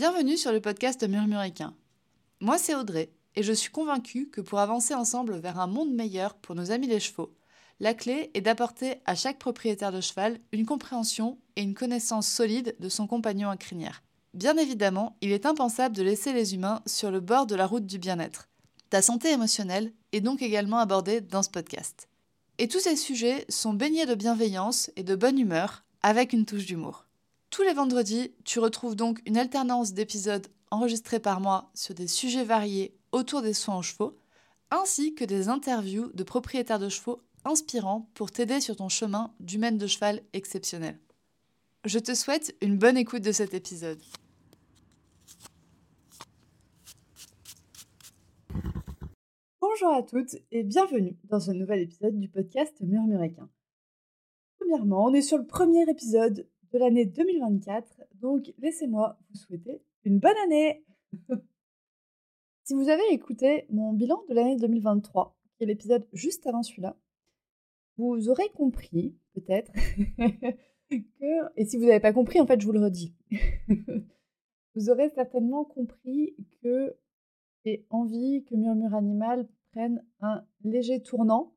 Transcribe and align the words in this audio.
Bienvenue 0.00 0.38
sur 0.38 0.50
le 0.50 0.62
podcast 0.62 1.06
Murmuricain. 1.06 1.74
Moi, 2.40 2.56
c'est 2.56 2.74
Audrey, 2.74 3.12
et 3.36 3.42
je 3.42 3.52
suis 3.52 3.70
convaincue 3.70 4.30
que 4.30 4.40
pour 4.40 4.58
avancer 4.58 4.94
ensemble 4.94 5.36
vers 5.36 5.60
un 5.60 5.66
monde 5.66 5.92
meilleur 5.92 6.32
pour 6.36 6.54
nos 6.54 6.70
amis 6.70 6.86
les 6.86 7.00
chevaux, 7.00 7.34
la 7.80 7.92
clé 7.92 8.30
est 8.32 8.40
d'apporter 8.40 8.94
à 9.04 9.14
chaque 9.14 9.38
propriétaire 9.38 9.92
de 9.92 10.00
cheval 10.00 10.38
une 10.52 10.64
compréhension 10.64 11.36
et 11.56 11.60
une 11.60 11.74
connaissance 11.74 12.26
solide 12.26 12.74
de 12.80 12.88
son 12.88 13.06
compagnon 13.06 13.50
à 13.50 13.58
crinière. 13.58 14.02
Bien 14.32 14.56
évidemment, 14.56 15.18
il 15.20 15.32
est 15.32 15.44
impensable 15.44 15.94
de 15.94 16.02
laisser 16.02 16.32
les 16.32 16.54
humains 16.54 16.80
sur 16.86 17.10
le 17.10 17.20
bord 17.20 17.44
de 17.44 17.54
la 17.54 17.66
route 17.66 17.84
du 17.84 17.98
bien-être. 17.98 18.48
Ta 18.88 19.02
santé 19.02 19.30
émotionnelle 19.30 19.92
est 20.12 20.22
donc 20.22 20.40
également 20.40 20.78
abordée 20.78 21.20
dans 21.20 21.42
ce 21.42 21.50
podcast. 21.50 22.08
Et 22.56 22.68
tous 22.68 22.80
ces 22.80 22.96
sujets 22.96 23.44
sont 23.50 23.74
baignés 23.74 24.06
de 24.06 24.14
bienveillance 24.14 24.90
et 24.96 25.02
de 25.02 25.14
bonne 25.14 25.38
humeur, 25.38 25.84
avec 26.02 26.32
une 26.32 26.46
touche 26.46 26.64
d'humour. 26.64 27.04
Tous 27.50 27.62
les 27.62 27.72
vendredis, 27.72 28.32
tu 28.44 28.60
retrouves 28.60 28.94
donc 28.94 29.20
une 29.26 29.36
alternance 29.36 29.92
d'épisodes 29.92 30.46
enregistrés 30.70 31.18
par 31.18 31.40
moi 31.40 31.68
sur 31.74 31.96
des 31.96 32.06
sujets 32.06 32.44
variés 32.44 32.96
autour 33.10 33.42
des 33.42 33.54
soins 33.54 33.78
aux 33.78 33.82
chevaux, 33.82 34.16
ainsi 34.70 35.16
que 35.16 35.24
des 35.24 35.48
interviews 35.48 36.12
de 36.14 36.22
propriétaires 36.22 36.78
de 36.78 36.88
chevaux 36.88 37.20
inspirants 37.44 38.08
pour 38.14 38.30
t'aider 38.30 38.60
sur 38.60 38.76
ton 38.76 38.88
chemin 38.88 39.34
d'humaine 39.40 39.78
de 39.78 39.88
cheval 39.88 40.22
exceptionnel. 40.32 40.96
Je 41.84 41.98
te 41.98 42.14
souhaite 42.14 42.54
une 42.60 42.78
bonne 42.78 42.96
écoute 42.96 43.22
de 43.22 43.32
cet 43.32 43.52
épisode. 43.52 43.98
Bonjour 49.60 49.92
à 49.92 50.04
toutes 50.04 50.36
et 50.52 50.62
bienvenue 50.62 51.16
dans 51.24 51.40
ce 51.40 51.50
nouvel 51.50 51.80
épisode 51.80 52.16
du 52.16 52.28
podcast 52.28 52.76
Murmuréquin. 52.80 53.48
Premièrement, 54.60 55.06
on 55.06 55.14
est 55.14 55.22
sur 55.22 55.38
le 55.38 55.46
premier 55.46 55.82
épisode 55.90 56.46
de 56.72 56.78
l'année 56.78 57.04
2024, 57.04 58.02
donc 58.20 58.52
laissez-moi 58.58 59.18
vous 59.28 59.36
souhaiter 59.36 59.82
une 60.04 60.18
bonne 60.18 60.36
année. 60.44 60.84
Si 62.62 62.74
vous 62.74 62.88
avez 62.88 63.02
écouté 63.10 63.66
mon 63.70 63.92
bilan 63.92 64.22
de 64.28 64.34
l'année 64.34 64.54
2023, 64.54 65.36
qui 65.56 65.64
est 65.64 65.66
l'épisode 65.66 66.06
juste 66.12 66.46
avant 66.46 66.62
celui-là, 66.62 66.96
vous 67.96 68.28
aurez 68.28 68.48
compris, 68.50 69.16
peut-être, 69.34 69.72
que, 70.90 71.56
et 71.56 71.64
si 71.64 71.76
vous 71.76 71.86
n'avez 71.86 71.98
pas 71.98 72.12
compris, 72.12 72.40
en 72.40 72.46
fait, 72.46 72.60
je 72.60 72.66
vous 72.66 72.72
le 72.72 72.84
redis, 72.84 73.12
vous 74.76 74.88
aurez 74.88 75.08
certainement 75.08 75.64
compris 75.64 76.36
que 76.62 76.96
j'ai 77.64 77.86
envie 77.90 78.44
que 78.44 78.54
Murmure 78.54 78.94
Animal 78.94 79.48
prenne 79.72 80.04
un 80.20 80.44
léger 80.62 81.02
tournant 81.02 81.56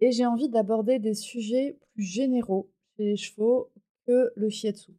et 0.00 0.10
j'ai 0.10 0.24
envie 0.24 0.48
d'aborder 0.48 0.98
des 0.98 1.14
sujets 1.14 1.78
plus 1.92 2.02
généraux 2.02 2.70
chez 2.96 3.04
les 3.04 3.16
chevaux 3.16 3.70
le 4.06 4.48
shiatsu. 4.48 4.92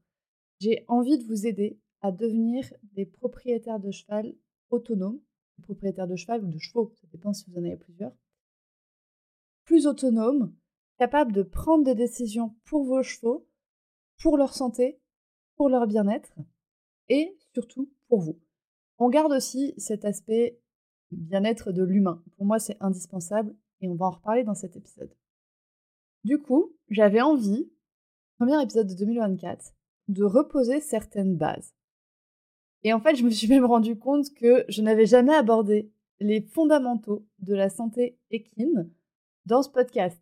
J'ai 0.60 0.86
envie 0.88 1.18
de 1.18 1.24
vous 1.24 1.46
aider 1.46 1.80
à 2.02 2.12
devenir 2.12 2.72
des 2.94 3.06
propriétaires 3.06 3.80
de 3.80 3.92
cheval 3.92 4.36
autonomes, 4.70 5.20
propriétaires 5.64 6.08
de 6.08 6.16
cheval 6.16 6.44
ou 6.44 6.48
de 6.48 6.60
chevaux, 6.60 6.94
ça 6.96 7.08
dépend 7.12 7.34
si 7.34 7.50
vous 7.50 7.58
en 7.58 7.64
avez 7.64 7.78
plusieurs, 7.78 8.14
plus 9.66 9.88
autonomes, 9.88 10.56
capables 10.98 11.32
de 11.32 11.44
prendre 11.44 11.84
des 11.84 11.96
décisions 11.96 12.56
pour 12.66 12.84
vos 12.84 13.04
chevaux, 13.04 13.48
pour 14.22 14.38
leur 14.38 14.54
santé, 14.54 15.00
pour 15.56 15.70
leur 15.70 15.88
bien-être 15.88 16.34
et 17.10 17.38
surtout 17.54 17.92
pour 18.08 18.22
vous. 18.22 18.40
On 18.98 19.10
garde 19.10 19.32
aussi 19.32 19.74
cet 19.78 20.06
aspect 20.06 20.60
bien-être 21.12 21.72
de 21.72 21.84
l'humain. 21.84 22.24
Pour 22.36 22.46
moi, 22.46 22.60
c'est 22.60 22.78
indispensable 22.80 23.56
et 23.82 23.88
on 23.88 23.96
va 23.96 24.08
en 24.08 24.12
reparler 24.12 24.44
dans 24.44 24.56
cet 24.56 24.76
épisode. 24.76 25.14
Du 26.24 26.40
coup, 26.40 26.76
j'avais 26.90 27.22
envie, 27.22 27.72
premier 28.38 28.62
épisode 28.62 28.88
de 28.88 28.94
2024, 28.94 29.74
de 30.10 30.24
reposer 30.24 30.80
certaines 30.80 31.36
bases. 31.36 31.74
Et 32.84 32.94
en 32.94 33.00
fait, 33.00 33.16
je 33.16 33.24
me 33.24 33.32
suis 33.32 33.48
même 33.48 33.66
rendu 33.66 33.98
compte 33.98 34.34
que 34.36 34.64
je 34.70 34.82
n'avais 34.82 35.08
jamais 35.08 35.34
abordé 35.34 35.92
les 36.20 36.42
fondamentaux 36.42 37.26
de 37.40 37.56
la 37.56 37.70
santé 37.70 38.18
équine 38.30 38.90
dans 39.46 39.64
ce 39.64 39.70
podcast. 39.70 40.22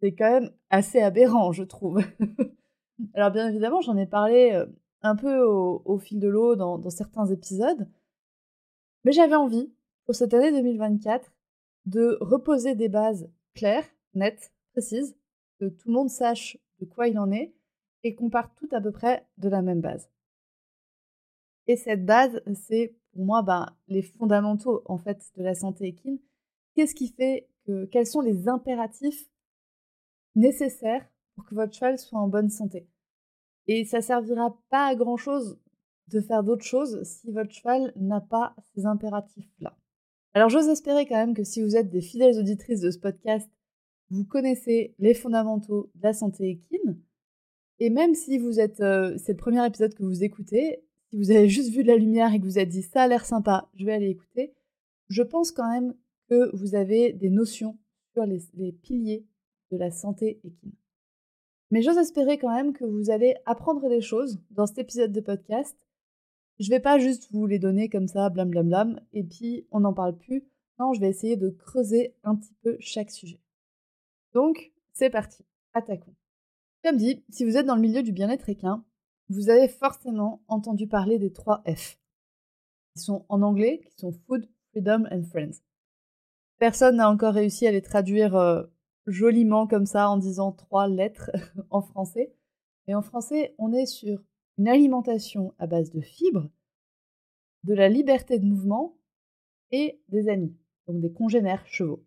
C'est 0.00 0.14
quand 0.14 0.30
même 0.30 0.50
assez 0.70 1.00
aberrant, 1.00 1.52
je 1.52 1.64
trouve. 1.64 2.02
Alors 3.14 3.30
bien 3.30 3.48
évidemment, 3.48 3.80
j'en 3.80 3.96
ai 3.96 4.06
parlé 4.06 4.52
euh, 4.52 4.66
un 5.02 5.16
peu 5.16 5.40
au, 5.40 5.98
fil 5.98 6.20
de 6.20 6.28
l'eau 6.28 6.54
dans, 6.54 6.78
dans 6.78 6.90
certains 6.90 7.26
épisodes, 7.26 7.88
mais 9.04 9.12
j'avais 9.12 9.36
envie, 9.36 9.72
pour 10.04 10.14
cette 10.14 10.34
année 10.34 10.52
2024, 10.52 11.32
de 11.86 12.18
reposer 12.20 12.74
des 12.74 12.88
bases 12.88 13.30
claires, 13.54 13.86
nettes, 14.14 14.52
précises, 14.72 15.16
que 15.58 15.66
tout 15.66 15.88
le 15.88 15.94
monde 15.94 16.10
sache 16.10 16.58
de 16.80 16.84
quoi 16.84 17.08
il 17.08 17.18
en 17.18 17.30
est, 17.30 17.54
et 18.04 18.14
qu'on 18.14 18.30
parte 18.30 18.54
tout 18.56 18.68
à 18.72 18.80
peu 18.80 18.92
près 18.92 19.26
de 19.38 19.48
la 19.48 19.62
même 19.62 19.80
base. 19.80 20.08
Et 21.66 21.76
cette 21.76 22.04
base, 22.04 22.40
c'est 22.54 22.96
pour 23.12 23.24
moi 23.24 23.42
bah, 23.42 23.76
les 23.88 24.02
fondamentaux 24.02 24.82
en 24.86 24.98
fait 24.98 25.32
de 25.36 25.42
la 25.42 25.54
santé 25.54 25.88
équine. 25.88 26.18
Qu'est-ce 26.74 26.94
qui 26.94 27.08
fait 27.08 27.48
que 27.66 27.84
quels 27.86 28.06
sont 28.06 28.20
les 28.20 28.48
impératifs 28.48 29.28
nécessaires 30.34 31.06
pour 31.34 31.44
que 31.44 31.54
votre 31.54 31.74
cheval 31.74 31.98
soit 31.98 32.18
en 32.18 32.28
bonne 32.28 32.50
santé? 32.50 32.88
Et 33.66 33.84
ça 33.84 34.00
servira 34.00 34.58
pas 34.70 34.86
à 34.86 34.94
grand 34.94 35.16
chose 35.16 35.58
de 36.06 36.20
faire 36.20 36.42
d'autres 36.42 36.64
choses 36.64 37.02
si 37.02 37.30
votre 37.32 37.52
cheval 37.52 37.92
n'a 37.96 38.20
pas 38.20 38.54
ces 38.74 38.86
impératifs-là. 38.86 39.76
Alors 40.32 40.48
j'ose 40.48 40.68
espérer 40.68 41.06
quand 41.06 41.16
même 41.16 41.34
que 41.34 41.44
si 41.44 41.62
vous 41.62 41.76
êtes 41.76 41.90
des 41.90 42.00
fidèles 42.00 42.38
auditrices 42.38 42.80
de 42.80 42.90
ce 42.90 42.98
podcast, 42.98 43.50
vous 44.10 44.24
connaissez 44.24 44.94
les 44.98 45.14
fondamentaux 45.14 45.90
de 45.94 46.02
la 46.02 46.12
santé 46.12 46.50
équine. 46.50 46.98
Et 47.78 47.90
même 47.90 48.14
si 48.14 48.38
vous 48.38 48.60
êtes, 48.60 48.80
euh, 48.80 49.16
c'est 49.18 49.32
le 49.32 49.38
premier 49.38 49.64
épisode 49.66 49.94
que 49.94 50.02
vous 50.02 50.24
écoutez, 50.24 50.82
si 51.10 51.16
vous 51.16 51.30
avez 51.30 51.48
juste 51.48 51.72
vu 51.72 51.82
de 51.82 51.88
la 51.88 51.96
lumière 51.96 52.32
et 52.34 52.40
que 52.40 52.44
vous 52.44 52.58
êtes 52.58 52.68
dit 52.68 52.82
ça 52.82 53.02
a 53.02 53.08
l'air 53.08 53.24
sympa, 53.24 53.68
je 53.74 53.84
vais 53.84 53.92
aller 53.92 54.10
écouter, 54.10 54.54
je 55.08 55.22
pense 55.22 55.52
quand 55.52 55.70
même 55.70 55.94
que 56.28 56.54
vous 56.56 56.74
avez 56.74 57.12
des 57.12 57.30
notions 57.30 57.78
sur 58.12 58.24
les, 58.24 58.72
piliers 58.72 59.24
de 59.70 59.76
la 59.76 59.90
santé 59.90 60.40
équine. 60.44 60.72
Mais 61.70 61.82
j'ose 61.82 61.98
espérer 61.98 62.38
quand 62.38 62.54
même 62.54 62.72
que 62.72 62.84
vous 62.84 63.10
allez 63.10 63.36
apprendre 63.46 63.88
des 63.88 64.00
choses 64.00 64.40
dans 64.50 64.66
cet 64.66 64.78
épisode 64.78 65.12
de 65.12 65.20
podcast 65.20 65.76
je 66.58 66.70
vais 66.70 66.80
pas 66.80 66.98
juste 66.98 67.28
vous 67.30 67.46
les 67.46 67.58
donner 67.58 67.88
comme 67.88 68.08
ça, 68.08 68.30
blam 68.30 68.50
blam 68.50 68.68
blam, 68.68 69.00
et 69.12 69.22
puis 69.22 69.66
on 69.70 69.80
n'en 69.80 69.94
parle 69.94 70.16
plus. 70.16 70.44
Non, 70.78 70.92
je 70.92 71.00
vais 71.00 71.08
essayer 71.08 71.36
de 71.36 71.50
creuser 71.50 72.14
un 72.24 72.34
petit 72.34 72.54
peu 72.62 72.76
chaque 72.80 73.10
sujet. 73.10 73.40
Donc, 74.34 74.72
c'est 74.92 75.10
parti, 75.10 75.44
attaquons. 75.72 76.14
Comme 76.84 76.96
dit, 76.96 77.24
si 77.28 77.44
vous 77.44 77.56
êtes 77.56 77.66
dans 77.66 77.74
le 77.74 77.80
milieu 77.80 78.02
du 78.02 78.12
bien-être 78.12 78.48
équin, 78.48 78.84
vous 79.28 79.50
avez 79.50 79.68
forcément 79.68 80.42
entendu 80.48 80.86
parler 80.86 81.18
des 81.18 81.32
trois 81.32 81.62
F, 81.66 81.98
qui 82.94 83.02
sont 83.02 83.26
en 83.28 83.42
anglais, 83.42 83.80
qui 83.84 83.98
sont 83.98 84.12
Food, 84.12 84.48
Freedom 84.70 85.04
and 85.10 85.24
Friends. 85.24 85.62
Personne 86.58 86.96
n'a 86.96 87.10
encore 87.10 87.34
réussi 87.34 87.66
à 87.66 87.72
les 87.72 87.82
traduire 87.82 88.36
euh, 88.36 88.64
joliment 89.06 89.66
comme 89.66 89.86
ça 89.86 90.08
en 90.08 90.16
disant 90.16 90.52
trois 90.52 90.88
lettres 90.88 91.30
en 91.70 91.82
français. 91.82 92.34
Et 92.86 92.94
en 92.94 93.02
français, 93.02 93.54
on 93.58 93.72
est 93.72 93.86
sur 93.86 94.22
une 94.56 94.68
alimentation 94.68 95.54
à 95.58 95.66
base 95.66 95.90
de 95.90 96.00
fibres, 96.00 96.48
de 97.64 97.74
la 97.74 97.88
liberté 97.88 98.38
de 98.38 98.46
mouvement 98.46 98.96
et 99.70 100.00
des 100.08 100.28
amis, 100.28 100.56
donc 100.86 101.00
des 101.00 101.12
congénères 101.12 101.66
chevaux. 101.66 102.04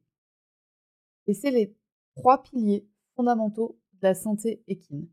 Et 1.28 1.34
c'est 1.34 1.52
les 1.52 1.76
trois 2.22 2.44
piliers 2.44 2.88
fondamentaux 3.16 3.80
de 3.94 4.08
la 4.08 4.14
santé 4.14 4.64
équine. 4.68 5.08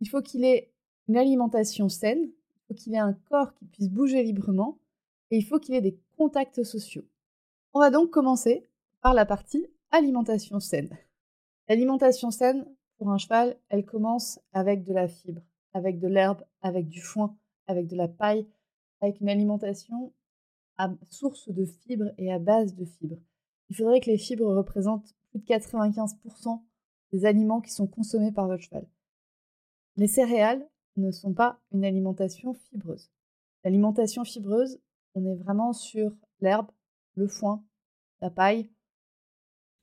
Il 0.00 0.08
faut 0.08 0.20
qu'il 0.20 0.44
ait 0.44 0.72
une 1.08 1.16
alimentation 1.16 1.88
saine, 1.88 2.20
il 2.22 2.60
faut 2.68 2.74
qu'il 2.74 2.94
ait 2.94 2.98
un 2.98 3.14
corps 3.30 3.54
qui 3.54 3.64
puisse 3.64 3.88
bouger 3.88 4.22
librement 4.22 4.78
et 5.30 5.38
il 5.38 5.42
faut 5.42 5.58
qu'il 5.58 5.74
ait 5.74 5.80
des 5.80 5.98
contacts 6.18 6.62
sociaux. 6.62 7.04
On 7.72 7.80
va 7.80 7.90
donc 7.90 8.10
commencer 8.10 8.68
par 9.00 9.14
la 9.14 9.24
partie 9.24 9.66
alimentation 9.90 10.60
saine. 10.60 10.96
L'alimentation 11.68 12.30
saine, 12.30 12.66
pour 12.98 13.10
un 13.10 13.16
cheval, 13.16 13.58
elle 13.70 13.86
commence 13.86 14.38
avec 14.52 14.84
de 14.84 14.92
la 14.92 15.08
fibre 15.08 15.40
avec 15.72 15.98
de 15.98 16.08
l'herbe, 16.08 16.42
avec 16.62 16.88
du 16.88 17.00
foin, 17.00 17.36
avec 17.66 17.86
de 17.86 17.96
la 17.96 18.08
paille, 18.08 18.46
avec 19.00 19.20
une 19.20 19.28
alimentation 19.28 20.12
à 20.76 20.92
source 21.10 21.48
de 21.48 21.64
fibres 21.64 22.12
et 22.18 22.32
à 22.32 22.38
base 22.38 22.74
de 22.74 22.84
fibres. 22.84 23.20
Il 23.68 23.76
faudrait 23.76 24.00
que 24.00 24.10
les 24.10 24.18
fibres 24.18 24.52
représentent 24.52 25.14
plus 25.30 25.40
de 25.40 25.44
95% 25.44 26.62
des 27.12 27.24
aliments 27.24 27.60
qui 27.60 27.70
sont 27.70 27.86
consommés 27.86 28.32
par 28.32 28.46
votre 28.46 28.62
cheval. 28.62 28.86
Les 29.96 30.06
céréales 30.06 30.68
ne 30.96 31.10
sont 31.10 31.34
pas 31.34 31.60
une 31.72 31.84
alimentation 31.84 32.54
fibreuse. 32.54 33.10
L'alimentation 33.64 34.24
fibreuse, 34.24 34.80
on 35.14 35.24
est 35.24 35.36
vraiment 35.36 35.72
sur 35.72 36.16
l'herbe, 36.40 36.70
le 37.14 37.26
foin, 37.26 37.64
la 38.20 38.30
paille. 38.30 38.70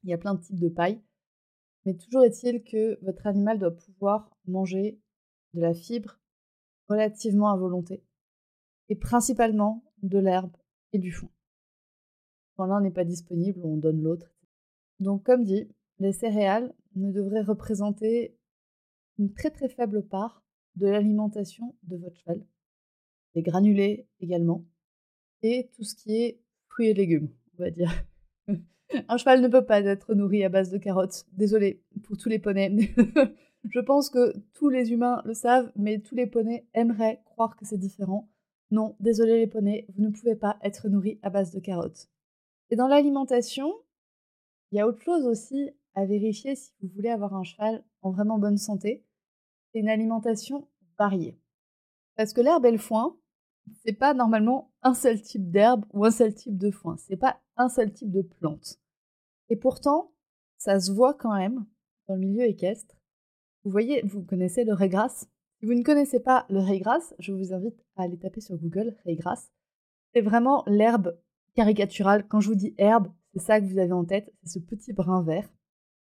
Il 0.04 0.10
y 0.10 0.14
a 0.14 0.18
plein 0.18 0.36
de 0.36 0.42
types 0.42 0.60
de 0.60 0.70
paille. 0.70 1.02
Mais 1.86 1.96
toujours 1.96 2.24
est-il 2.24 2.64
que 2.64 2.98
votre 3.04 3.28
animal 3.28 3.60
doit 3.60 3.76
pouvoir 3.76 4.36
manger 4.46 5.00
de 5.54 5.62
la 5.62 5.74
fibre 5.74 6.20
relativement 6.90 7.50
à 7.50 7.58
volonté, 7.58 8.04
et 8.90 8.96
principalement 8.96 9.84
de 10.04 10.20
l'herbe 10.20 10.56
et 10.94 11.00
du 11.00 11.12
foin. 11.12 11.30
Quand 12.56 12.66
l'un 12.66 12.82
n'est 12.82 12.92
pas 12.92 13.04
disponible, 13.04 13.62
on 13.64 13.78
donne 13.78 14.02
l'autre. 14.02 14.34
Donc 15.00 15.24
comme 15.24 15.44
dit, 15.44 15.70
les 16.00 16.12
céréales 16.12 16.74
ne 16.96 17.12
devraient 17.12 17.42
représenter 17.42 18.38
une 19.18 19.34
très 19.34 19.52
très 19.52 19.70
faible 19.70 20.04
part 20.04 20.44
de 20.76 20.88
l'alimentation 20.88 21.76
de 21.84 21.98
votre 21.98 22.18
cheval. 22.18 22.46
les 23.34 23.42
granulés 23.42 24.08
également, 24.20 24.66
et 25.44 25.70
tout 25.76 25.84
ce 25.84 25.96
qui 25.96 26.16
est 26.16 26.42
fruits 26.70 26.90
et 26.90 26.94
légumes, 26.94 27.30
on 27.58 27.64
va 27.64 27.72
dire. 27.72 27.92
Un 29.08 29.18
cheval 29.18 29.42
ne 29.42 29.48
peut 29.48 29.66
pas 29.66 29.82
être 29.82 30.14
nourri 30.14 30.44
à 30.44 30.50
base 30.50 30.72
de 30.72 30.78
carottes. 30.78 31.26
Désolé 31.34 31.84
pour 32.04 32.18
tous 32.18 32.30
les 32.30 32.40
poneys. 32.40 32.94
Je 33.70 33.80
pense 33.80 34.10
que 34.10 34.34
tous 34.54 34.70
les 34.70 34.92
humains 34.92 35.22
le 35.26 35.34
savent, 35.34 35.72
mais 35.76 36.00
tous 36.00 36.16
les 36.16 36.28
poneys 36.28 36.66
aimeraient 36.74 37.22
croire 37.26 37.56
que 37.58 37.66
c'est 37.66 37.78
différent. 37.78 38.30
Non, 38.72 38.96
désolé 39.00 39.38
les 39.38 39.48
poneys, 39.48 39.86
vous 39.96 40.04
ne 40.04 40.10
pouvez 40.10 40.36
pas 40.36 40.58
être 40.62 40.88
nourris 40.90 41.20
à 41.22 41.30
base 41.30 41.52
de 41.52 41.60
carottes. 41.60 42.10
Et 42.70 42.76
dans 42.76 42.88
l'alimentation, 42.88 43.74
il 44.72 44.78
y 44.78 44.82
a 44.82 44.88
autre 44.88 45.02
chose 45.02 45.26
aussi 45.26 45.72
à 45.96 46.06
vérifier 46.06 46.56
si 46.56 46.72
vous 46.82 46.90
voulez 46.96 47.10
avoir 47.10 47.34
un 47.34 47.44
cheval 47.44 47.84
en 48.02 48.12
vraiment 48.12 48.38
bonne 48.38 48.58
santé. 48.58 49.06
C'est 49.72 49.80
une 49.80 49.90
alimentation 49.90 50.68
variée. 50.98 51.40
Parce 52.16 52.34
que 52.34 52.42
l'herbe 52.42 52.66
et 52.66 52.72
le 52.72 52.78
foin, 52.78 53.18
c'est 53.86 53.94
pas 53.94 54.14
normalement 54.14 54.72
un 54.82 54.94
seul 54.94 55.22
type 55.22 55.50
d'herbe 55.52 55.86
ou 55.94 56.06
un 56.06 56.12
seul 56.12 56.34
type 56.34 56.58
de 56.58 56.72
foin. 56.72 56.98
C'est 56.98 57.18
pas 57.18 57.40
un 57.56 57.70
seul 57.70 57.92
type 57.92 58.12
de 58.12 58.22
plante. 58.22 58.80
Et 59.50 59.56
pourtant, 59.56 60.12
ça 60.58 60.80
se 60.80 60.92
voit 60.92 61.14
quand 61.14 61.36
même 61.36 61.66
dans 62.08 62.16
le 62.16 62.22
milieu 62.22 62.46
équestre. 62.46 62.96
Vous 63.64 63.72
voyez, 63.72 64.02
vous 64.04 64.24
connaissez 64.24 64.64
le 64.64 64.74
régras. 64.74 65.10
Si 65.60 65.66
vous 65.66 65.74
ne 65.74 65.84
connaissez 65.84 66.20
pas 66.20 66.46
le 66.50 66.60
régras, 66.60 67.14
je 67.20 67.34
vous 67.34 67.54
invite 67.54 67.84
à 67.96 68.04
aller 68.04 68.18
taper 68.18 68.42
sur 68.42 68.58
Google 68.58 68.96
régras. 69.06 69.50
C'est 70.14 70.22
vraiment 70.22 70.64
l'herbe 70.68 71.18
caricaturale. 71.56 72.28
Quand 72.28 72.40
je 72.40 72.50
vous 72.50 72.56
dis 72.56 72.76
herbe, 72.78 73.12
c'est 73.38 73.46
ça 73.46 73.62
que 73.62 73.66
vous 73.66 73.78
avez 73.78 73.92
en 73.92 74.06
tête, 74.06 74.34
c'est 74.44 74.60
ce 74.60 74.66
petit 74.66 74.94
brin 74.94 75.24
vert 75.24 75.50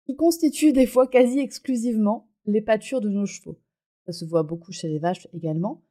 qui 0.06 0.16
constitue 0.16 0.72
des 0.72 0.86
fois 0.86 1.08
quasi 1.08 1.40
exclusivement 1.40 2.30
les 2.46 2.62
pâtures 2.62 3.02
de 3.02 3.10
nos 3.10 3.26
chevaux. 3.26 3.60
Ça 4.06 4.12
se 4.12 4.26
voit 4.26 4.44
beaucoup 4.44 4.72
chez 4.72 4.88
les 4.88 5.00
vaches 5.00 5.28
également. 5.34 5.84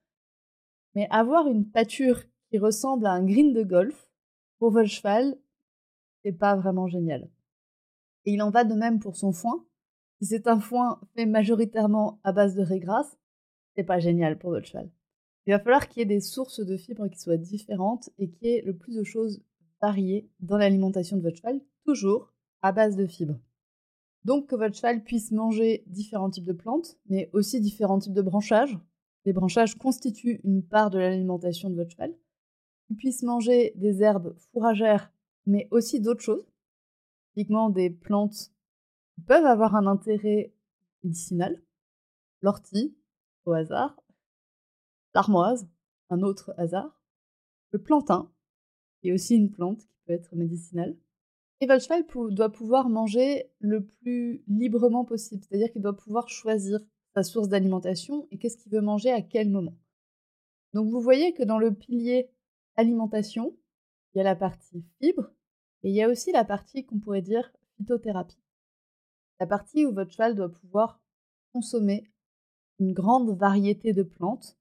Mais 0.95 1.09
avoir 1.11 1.49
une 1.49 1.69
pâture 1.69 2.23
qui 2.49 2.59
ressemble 2.59 3.07
à 3.07 3.13
un 3.13 3.25
green 3.25 3.53
de 3.53 3.65
golf, 3.65 4.09
pour 4.59 4.71
votre 4.71 4.89
cheval, 4.89 5.37
c'est 6.23 6.33
pas 6.33 6.57
vraiment 6.57 6.87
génial. 6.87 7.29
Et 8.25 8.33
il 8.33 8.43
en 8.43 8.51
va 8.51 8.65
de 8.65 8.75
même 8.75 9.01
pour 9.01 9.17
son 9.17 9.33
foin. 9.33 9.67
Si 10.21 10.29
c'est 10.29 10.47
un 10.47 10.61
foin 10.61 11.01
fait 11.15 11.27
majoritairement 11.27 12.21
à 12.23 12.33
base 12.33 12.55
de 12.55 12.63
régras, 12.63 13.05
c'est 13.75 13.85
pas 13.85 13.99
génial 13.99 14.39
pour 14.39 14.51
votre 14.51 14.67
cheval. 14.67 14.91
Il 15.47 15.53
va 15.53 15.59
falloir 15.59 15.89
qu'il 15.89 16.01
y 16.01 16.03
ait 16.03 16.07
des 16.07 16.21
sources 16.21 16.61
de 16.61 16.77
fibres 16.77 17.09
qui 17.09 17.19
soient 17.19 17.37
différentes 17.37 18.09
et 18.19 18.31
qu'il 18.31 18.49
y 18.49 18.53
ait 18.53 18.63
le 18.63 18.77
plus 18.77 18.95
de 18.95 19.03
choses 19.03 19.43
dans 20.41 20.57
l'alimentation 20.57 21.17
de 21.17 21.23
votre 21.23 21.37
cheval, 21.37 21.61
toujours 21.85 22.33
à 22.63 22.73
base 22.73 22.97
de 22.97 23.07
fibres. 23.07 23.39
Donc 24.25 24.49
que 24.49 24.57
votre 24.57 24.75
cheval 24.75 25.05
puisse 25.05 25.33
manger 25.33 25.85
différents 25.87 26.31
types 26.31 26.47
de 26.47 26.53
plantes, 26.53 26.97
mais 27.07 27.29
aussi 27.33 27.61
différents 27.61 27.99
types 27.99 28.15
de 28.15 28.23
branchages. 28.23 28.79
Les 29.27 29.33
branchages 29.33 29.77
constituent 29.77 30.41
une 30.45 30.63
part 30.63 30.91
de 30.91 30.99
l'alimentation 30.99 31.71
de 31.71 31.77
votre 31.77 31.91
cheval. 31.91 32.15
Qu'il 32.87 32.97
puisse 32.97 33.23
manger 33.23 33.73
des 33.77 34.03
herbes 34.03 34.35
fourragères, 34.53 35.13
mais 35.47 35.69
aussi 35.71 36.01
d'autres 36.01 36.23
choses. 36.23 36.47
Typiquement 37.29 37.71
des 37.71 37.91
plantes 37.91 38.51
qui 39.15 39.21
peuvent 39.23 39.47
avoir 39.47 39.75
un 39.75 39.87
intérêt 39.87 40.55
médicinal. 41.03 41.63
L'ortie, 42.43 42.97
au 43.45 43.53
hasard. 43.53 43.99
L'armoise, 45.15 45.69
un 46.11 46.23
autre 46.23 46.55
hasard. 46.57 47.01
Le 47.71 47.79
plantain, 47.83 48.31
qui 49.05 49.11
est 49.11 49.13
aussi 49.13 49.37
une 49.37 49.51
plante 49.51 49.81
qui 49.81 49.99
peut 50.07 50.15
être 50.15 50.35
médicinale. 50.35 50.97
Et 51.61 51.67
votre 51.67 51.83
cheval 51.85 52.07
doit 52.31 52.49
pouvoir 52.49 52.89
manger 52.89 53.51
le 53.59 53.85
plus 53.85 54.43
librement 54.49 55.05
possible, 55.05 55.45
c'est-à-dire 55.45 55.71
qu'il 55.71 55.83
doit 55.83 55.95
pouvoir 55.95 56.31
choisir 56.31 56.81
sa 57.15 57.23
source 57.23 57.51
d'alimentation 57.51 58.27
et 58.31 58.39
qu'est-ce 58.39 58.57
qu'il 58.57 58.73
veut 58.73 58.81
manger 58.81 59.11
à 59.11 59.21
quel 59.21 59.51
moment. 59.51 59.77
Donc 60.73 60.89
vous 60.89 61.03
voyez 61.03 61.35
que 61.35 61.43
dans 61.43 61.59
le 61.59 61.75
pilier 61.75 62.31
alimentation, 62.77 63.55
il 64.15 64.19
y 64.19 64.21
a 64.23 64.25
la 64.25 64.37
partie 64.37 64.87
fibre 65.03 65.31
et 65.83 65.91
il 65.91 65.95
y 65.95 66.03
a 66.03 66.09
aussi 66.09 66.33
la 66.33 66.47
partie 66.47 66.87
qu'on 66.87 66.99
pourrait 66.99 67.21
dire 67.21 67.53
phytothérapie. 67.77 68.41
La 69.39 69.47
partie 69.47 69.85
où 69.85 69.93
votre 69.93 70.13
cheval 70.13 70.35
doit 70.35 70.49
pouvoir 70.49 71.03
consommer 71.53 72.11
une 72.79 72.95
grande 72.95 73.37
variété 73.37 73.93
de 73.93 74.03
plantes 74.03 74.57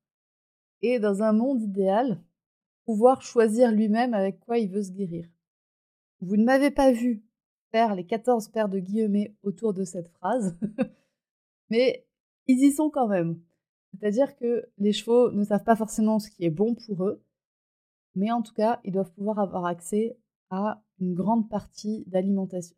et 0.82 1.00
dans 1.00 1.24
un 1.24 1.32
monde 1.32 1.62
idéal, 1.62 2.22
pouvoir 2.86 3.22
choisir 3.22 3.72
lui-même 3.72 4.14
avec 4.14 4.40
quoi 4.40 4.58
il 4.58 4.70
veut 4.70 4.84
se 4.84 4.92
guérir. 4.92 5.28
Vous 6.22 6.38
ne 6.38 6.44
m'avez 6.44 6.72
pas 6.72 6.92
vu 6.92 7.24
faire 7.72 7.96
les 7.96 8.06
14 8.06 8.50
paires 8.50 8.70
de 8.70 8.80
guillemets 8.80 9.36
autour 9.44 9.74
de 9.74 9.84
cette 9.84 10.10
phrase, 10.10 10.58
mais 11.70 12.06
ils 12.48 12.64
y 12.64 12.72
sont 12.72 12.90
quand 12.90 13.08
même. 13.08 13.42
C'est-à-dire 13.92 14.36
que 14.36 14.66
les 14.78 14.94
chevaux 14.94 15.32
ne 15.32 15.44
savent 15.44 15.64
pas 15.64 15.76
forcément 15.76 16.20
ce 16.20 16.30
qui 16.30 16.46
est 16.46 16.50
bon 16.50 16.76
pour 16.76 17.06
eux, 17.06 17.24
mais 18.16 18.32
en 18.32 18.42
tout 18.42 18.54
cas, 18.54 18.80
ils 18.84 18.92
doivent 18.92 19.14
pouvoir 19.14 19.40
avoir 19.40 19.66
accès 19.66 20.18
à 20.50 20.84
une 21.00 21.14
grande 21.14 21.50
partie 21.50 22.04
d'alimentation. 22.08 22.76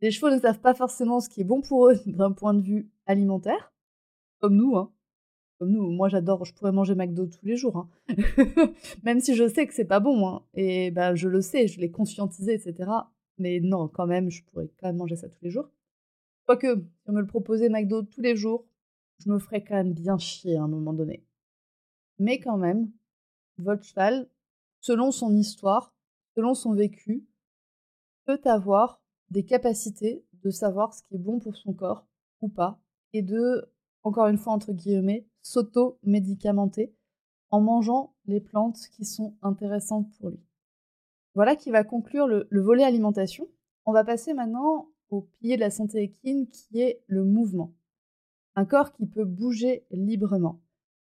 Les 0.00 0.10
chevaux 0.10 0.30
ne 0.30 0.40
savent 0.40 0.60
pas 0.60 0.74
forcément 0.74 1.20
ce 1.20 1.28
qui 1.28 1.42
est 1.42 1.44
bon 1.44 1.60
pour 1.60 1.88
eux 1.88 2.00
d'un 2.06 2.32
point 2.32 2.54
de 2.54 2.62
vue 2.62 2.90
alimentaire, 3.06 3.72
comme 4.38 4.56
nous, 4.56 4.76
hein. 4.76 4.92
Comme 5.60 5.72
nous, 5.72 5.90
moi 5.90 6.08
j'adore, 6.08 6.46
je 6.46 6.54
pourrais 6.54 6.72
manger 6.72 6.94
McDo 6.94 7.26
tous 7.26 7.44
les 7.44 7.58
jours, 7.58 7.76
hein. 7.76 7.88
même 9.04 9.20
si 9.20 9.34
je 9.34 9.46
sais 9.46 9.66
que 9.66 9.74
c'est 9.74 9.84
pas 9.84 10.00
bon, 10.00 10.26
hein. 10.26 10.42
et 10.54 10.90
ben 10.90 11.14
je 11.14 11.28
le 11.28 11.42
sais, 11.42 11.68
je 11.68 11.78
l'ai 11.80 11.90
conscientisé, 11.90 12.54
etc. 12.54 12.90
Mais 13.36 13.60
non, 13.60 13.86
quand 13.86 14.06
même, 14.06 14.30
je 14.30 14.42
pourrais 14.44 14.70
quand 14.80 14.86
même 14.86 14.96
manger 14.96 15.16
ça 15.16 15.28
tous 15.28 15.42
les 15.42 15.50
jours. 15.50 15.68
Quoique, 16.46 16.76
si 16.76 17.10
on 17.10 17.12
me 17.12 17.20
le 17.20 17.26
proposait 17.26 17.68
McDo 17.68 18.02
tous 18.04 18.22
les 18.22 18.36
jours, 18.36 18.64
je 19.18 19.30
me 19.30 19.38
ferais 19.38 19.62
quand 19.62 19.74
même 19.74 19.92
bien 19.92 20.16
chier 20.16 20.56
à 20.56 20.62
un 20.62 20.68
moment 20.68 20.94
donné. 20.94 21.22
Mais 22.18 22.40
quand 22.40 22.56
même, 22.56 22.90
cheval, 23.82 24.30
selon 24.80 25.10
son 25.10 25.36
histoire, 25.36 25.92
selon 26.36 26.54
son 26.54 26.72
vécu, 26.72 27.26
peut 28.24 28.40
avoir 28.44 29.02
des 29.30 29.44
capacités 29.44 30.24
de 30.42 30.48
savoir 30.48 30.94
ce 30.94 31.02
qui 31.02 31.16
est 31.16 31.18
bon 31.18 31.38
pour 31.38 31.54
son 31.54 31.74
corps 31.74 32.06
ou 32.40 32.48
pas, 32.48 32.80
et 33.12 33.20
de, 33.20 33.70
encore 34.04 34.28
une 34.28 34.38
fois 34.38 34.54
entre 34.54 34.72
guillemets, 34.72 35.26
s'auto-médicamenter 35.42 36.94
en 37.50 37.60
mangeant 37.60 38.14
les 38.26 38.40
plantes 38.40 38.80
qui 38.92 39.04
sont 39.04 39.36
intéressantes 39.42 40.10
pour 40.18 40.30
lui. 40.30 40.40
Voilà 41.34 41.56
qui 41.56 41.70
va 41.70 41.84
conclure 41.84 42.26
le, 42.26 42.46
volet 42.60 42.84
alimentation. 42.84 43.48
On 43.86 43.92
va 43.92 44.04
passer 44.04 44.34
maintenant 44.34 44.88
au 45.10 45.22
pilier 45.22 45.56
de 45.56 45.60
la 45.60 45.70
santé 45.70 46.02
équine 46.02 46.48
qui 46.48 46.80
est 46.80 47.02
le 47.06 47.24
mouvement. 47.24 47.74
Un 48.56 48.64
corps 48.64 48.92
qui 48.92 49.06
peut 49.06 49.24
bouger 49.24 49.86
librement. 49.90 50.60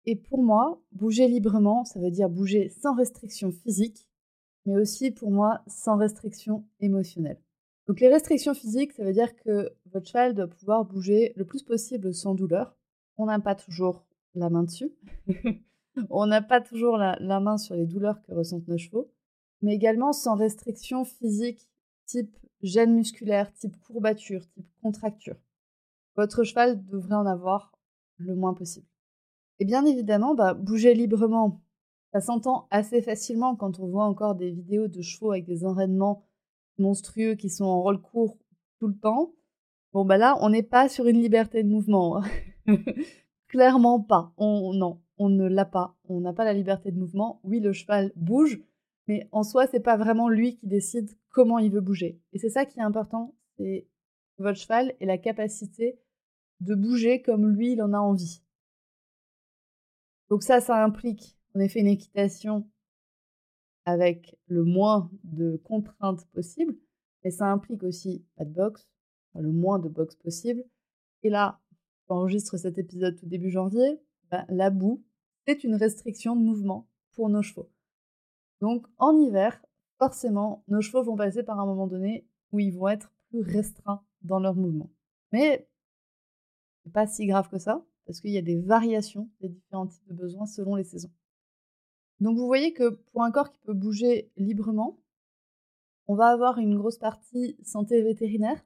Et 0.05 0.17
pour 0.17 0.43
moi, 0.43 0.83
bouger 0.93 1.29
librement, 1.29 1.85
ça 1.85 2.01
veut 2.01 2.11
dire 2.11 2.29
bouger 2.29 2.69
sans 2.69 2.95
restriction 2.95 3.53
physique, 3.53 4.09
mais 4.67 4.77
aussi 4.77 5.11
pour 5.11 5.31
moi 5.31 5.63
sans 5.67 5.97
restriction 5.97 6.65
émotionnelle. 6.81 7.41
Donc 7.87 8.01
les 8.01 8.09
restrictions 8.09 8.55
physiques, 8.55 8.93
ça 8.93 9.05
veut 9.05 9.13
dire 9.13 9.35
que 9.37 9.73
votre 9.93 10.07
cheval 10.07 10.35
doit 10.35 10.47
pouvoir 10.47 10.85
bouger 10.85 11.33
le 11.37 11.45
plus 11.45 11.63
possible 11.63 12.15
sans 12.15 12.35
douleur. 12.35 12.77
On 13.17 13.27
n'a 13.27 13.41
pas 13.41 13.55
toujours 13.55 14.05
la 14.35 14.51
main 14.51 14.63
dessus. 14.63 14.93
on 16.11 16.27
n'a 16.27 16.43
pas 16.43 16.61
toujours 16.61 16.97
la, 16.97 17.41
main 17.41 17.59
sur 17.59 17.75
les 17.75 17.87
douleurs 17.87 18.23
que 18.23 18.33
ressentent 18.33 18.69
nos 18.69 18.79
chevaux, 18.79 19.11
mais 19.63 19.75
également 19.75 20.13
sans 20.13 20.37
restriction 20.37 21.05
physique 21.05 21.69
type 22.07 22.37
gêne 22.63 22.95
musculaire, 22.95 23.53
type 23.55 23.77
courbature, 23.81 24.49
type 24.51 24.69
contracture. 24.83 25.37
Votre 26.17 26.45
cheval 26.45 26.85
devrait 26.87 27.15
en 27.15 27.27
avoir 27.27 27.73
le 28.19 28.35
moins 28.35 28.55
possible. 28.55 28.87
Et 29.59 29.65
bien 29.65 29.85
évidemment, 29.85 30.35
bah, 30.35 30.55
bouger 30.55 30.95
librement, 30.95 31.63
ça 32.13 32.21
s'entend 32.21 32.67
assez 32.71 33.03
facilement 33.03 33.57
quand 33.57 33.79
on 33.79 33.87
voit 33.87 34.05
encore 34.05 34.35
des 34.35 34.51
vidéos 34.51 34.89
de 34.89 35.01
chevaux 35.01 35.31
avec 35.31 35.47
des 35.47 35.65
enraînements 35.65 36.27
monstrueux 36.79 37.35
qui 37.35 37.51
sont 37.51 37.65
en 37.65 37.83
rôle 37.83 38.01
court 38.01 38.39
tout 38.79 38.89
le 38.89 38.99
temps. 38.99 39.33
Bon, 39.93 40.05
bah 40.05 40.17
là, 40.17 40.37
on 40.41 40.51
n'est 40.51 40.63
pas 40.63 40.89
sur 40.89 41.07
une 41.07 41.21
liberté 41.21 41.63
de 41.63 41.69
mouvement. 41.69 42.23
Clairement 43.51 44.01
pas. 44.01 44.33
On, 44.37 44.73
non, 44.73 45.01
on 45.19 45.29
ne 45.29 45.49
l'a 45.49 45.65
pas. 45.65 45.97
On 46.09 46.21
n'a 46.21 46.33
pas 46.33 46.45
la 46.45 46.53
liberté 46.53 46.93
de 46.93 46.99
mouvement. 46.99 47.41
Oui, 47.43 47.59
le 47.59 47.73
cheval 47.73 48.13
bouge, 48.15 48.61
mais 49.09 49.29
en 49.33 49.43
soi, 49.43 49.67
c'est 49.67 49.81
pas 49.81 49.97
vraiment 49.97 50.29
lui 50.29 50.57
qui 50.57 50.69
décide 50.69 51.11
comment 51.31 51.59
il 51.59 51.73
veut 51.73 51.81
bouger. 51.81 52.21
Et 52.33 52.39
c'est 52.39 52.49
ça 52.49 52.65
qui 52.65 52.79
est 52.79 52.83
important, 52.83 53.35
c'est 53.57 53.89
votre 54.39 54.57
cheval 54.57 54.95
et 55.01 55.05
la 55.05 55.19
capacité 55.19 55.99
de 56.61 56.77
bouger 56.77 57.23
comme 57.23 57.49
lui, 57.49 57.73
il 57.73 57.83
en 57.83 57.93
a 57.93 57.99
envie. 57.99 58.41
Donc 60.29 60.45
ça, 60.45 60.61
ça 60.61 60.85
implique 60.85 61.37
en 61.57 61.61
effet 61.61 61.81
une 61.81 61.89
équitation 61.89 62.71
avec 63.85 64.39
le 64.47 64.63
moins 64.63 65.11
de 65.25 65.57
contraintes 65.65 66.25
possibles, 66.29 66.77
et 67.25 67.33
ça 67.33 67.47
implique 67.47 67.83
aussi 67.83 68.25
pas 68.37 68.45
de 68.45 68.53
boxe, 68.53 68.89
le 69.35 69.51
moins 69.51 69.81
de 69.81 69.89
boxe 69.89 70.15
possible. 70.15 70.65
Et 71.25 71.31
là, 71.31 71.60
j'enregistre 72.11 72.57
cet 72.57 72.77
épisode 72.77 73.17
tout 73.17 73.27
début 73.27 73.51
janvier, 73.51 74.01
ben, 74.33 74.45
la 74.49 74.71
boue, 74.71 75.01
c'est 75.47 75.63
une 75.63 75.77
restriction 75.77 76.35
de 76.35 76.43
mouvement 76.43 76.89
pour 77.13 77.29
nos 77.29 77.41
chevaux. 77.41 77.71
Donc 78.61 78.85
en 78.99 79.17
hiver, 79.17 79.65
forcément, 79.97 80.65
nos 80.67 80.81
chevaux 80.81 81.05
vont 81.05 81.17
passer 81.17 81.45
par 81.45 81.61
un 81.61 81.67
moment 81.67 81.87
donné 81.87 82.27
où 82.51 82.59
ils 82.59 82.77
vont 82.77 82.89
être 82.89 83.13
plus 83.29 83.43
restreints 83.43 84.03
dans 84.23 84.41
leur 84.41 84.57
mouvement. 84.57 84.91
Mais 85.31 85.69
c'est 86.83 86.93
pas 86.93 87.07
si 87.07 87.27
grave 87.27 87.49
que 87.49 87.59
ça, 87.59 87.85
parce 88.07 88.21
qu'il 88.21 88.33
y 88.33 88.39
a 88.39 88.43
des 88.43 88.61
variations 88.61 89.31
des 89.41 89.49
différents 89.49 89.87
types 89.87 90.09
de 90.09 90.15
besoins 90.15 90.47
selon 90.47 90.75
les 90.75 90.85
saisons. 90.85 91.13
Donc 92.19 92.37
vous 92.37 92.47
voyez 92.47 92.73
que 92.73 92.89
pour 93.13 93.23
un 93.23 93.31
corps 93.31 93.53
qui 93.53 93.61
peut 93.61 93.73
bouger 93.73 94.33
librement, 94.37 94.99
on 96.09 96.17
va 96.17 96.27
avoir 96.27 96.59
une 96.59 96.77
grosse 96.77 96.99
partie 96.99 97.57
santé 97.63 98.03
vétérinaire, 98.03 98.61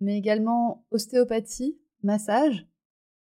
mais 0.00 0.18
également 0.18 0.84
ostéopathie, 0.90 1.78
massage. 2.02 2.66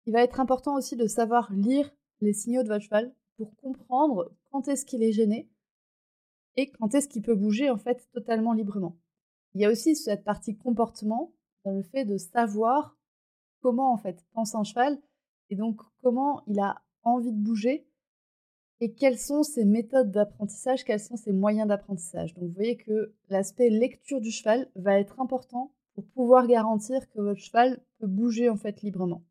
Il 0.05 0.13
va 0.13 0.23
être 0.23 0.39
important 0.39 0.75
aussi 0.75 0.95
de 0.95 1.07
savoir 1.07 1.51
lire 1.51 1.95
les 2.21 2.33
signaux 2.33 2.63
de 2.63 2.67
votre 2.67 2.83
cheval 2.83 3.13
pour 3.37 3.55
comprendre 3.57 4.31
quand 4.51 4.67
est-ce 4.67 4.85
qu'il 4.85 5.03
est 5.03 5.11
gêné 5.11 5.49
et 6.55 6.71
quand 6.71 6.93
est-ce 6.93 7.07
qu'il 7.07 7.21
peut 7.21 7.35
bouger 7.35 7.69
en 7.69 7.77
fait 7.77 8.07
totalement 8.13 8.53
librement. 8.53 8.97
Il 9.53 9.61
y 9.61 9.65
a 9.65 9.71
aussi 9.71 9.95
cette 9.95 10.23
partie 10.23 10.57
comportement 10.57 11.33
dans 11.63 11.71
le 11.71 11.83
fait 11.83 12.05
de 12.05 12.17
savoir 12.17 12.97
comment 13.61 13.91
en 13.91 13.97
fait 13.97 14.23
pense 14.33 14.55
un 14.55 14.63
cheval 14.63 14.97
et 15.49 15.55
donc 15.55 15.81
comment 16.01 16.43
il 16.47 16.59
a 16.59 16.81
envie 17.03 17.31
de 17.31 17.41
bouger 17.41 17.87
et 18.81 18.93
quelles 18.93 19.17
sont 19.17 19.43
ses 19.43 19.65
méthodes 19.65 20.11
d'apprentissage, 20.11 20.83
quels 20.83 20.99
sont 20.99 21.15
ses 21.15 21.31
moyens 21.31 21.67
d'apprentissage. 21.67 22.33
Donc 22.33 22.45
vous 22.45 22.53
voyez 22.53 22.77
que 22.77 23.15
l'aspect 23.29 23.69
lecture 23.69 24.21
du 24.21 24.31
cheval 24.31 24.69
va 24.75 24.99
être 24.99 25.19
important 25.19 25.71
pour 25.95 26.05
pouvoir 26.07 26.45
garantir 26.45 27.09
que 27.09 27.21
votre 27.21 27.39
cheval 27.39 27.81
peut 27.99 28.07
bouger 28.07 28.49
en 28.49 28.57
fait 28.57 28.81
librement. 28.81 29.23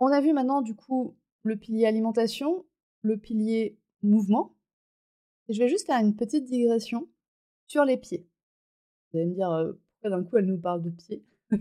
On 0.00 0.08
a 0.08 0.20
vu 0.20 0.32
maintenant 0.32 0.62
du 0.62 0.74
coup 0.74 1.16
le 1.42 1.56
pilier 1.56 1.86
alimentation, 1.86 2.66
le 3.02 3.16
pilier 3.16 3.78
mouvement. 4.02 4.54
Et 5.48 5.52
je 5.52 5.58
vais 5.60 5.68
juste 5.68 5.86
faire 5.86 6.00
une 6.00 6.16
petite 6.16 6.44
digression 6.44 7.08
sur 7.66 7.84
les 7.84 7.96
pieds. 7.96 8.28
Vous 9.12 9.18
allez 9.18 9.26
me 9.26 9.34
dire 9.34 9.74
pourquoi 9.92 10.10
d'un 10.10 10.24
coup 10.24 10.36
elle 10.36 10.46
nous 10.46 10.60
parle 10.60 10.82
de 10.82 10.90
pieds? 10.90 11.24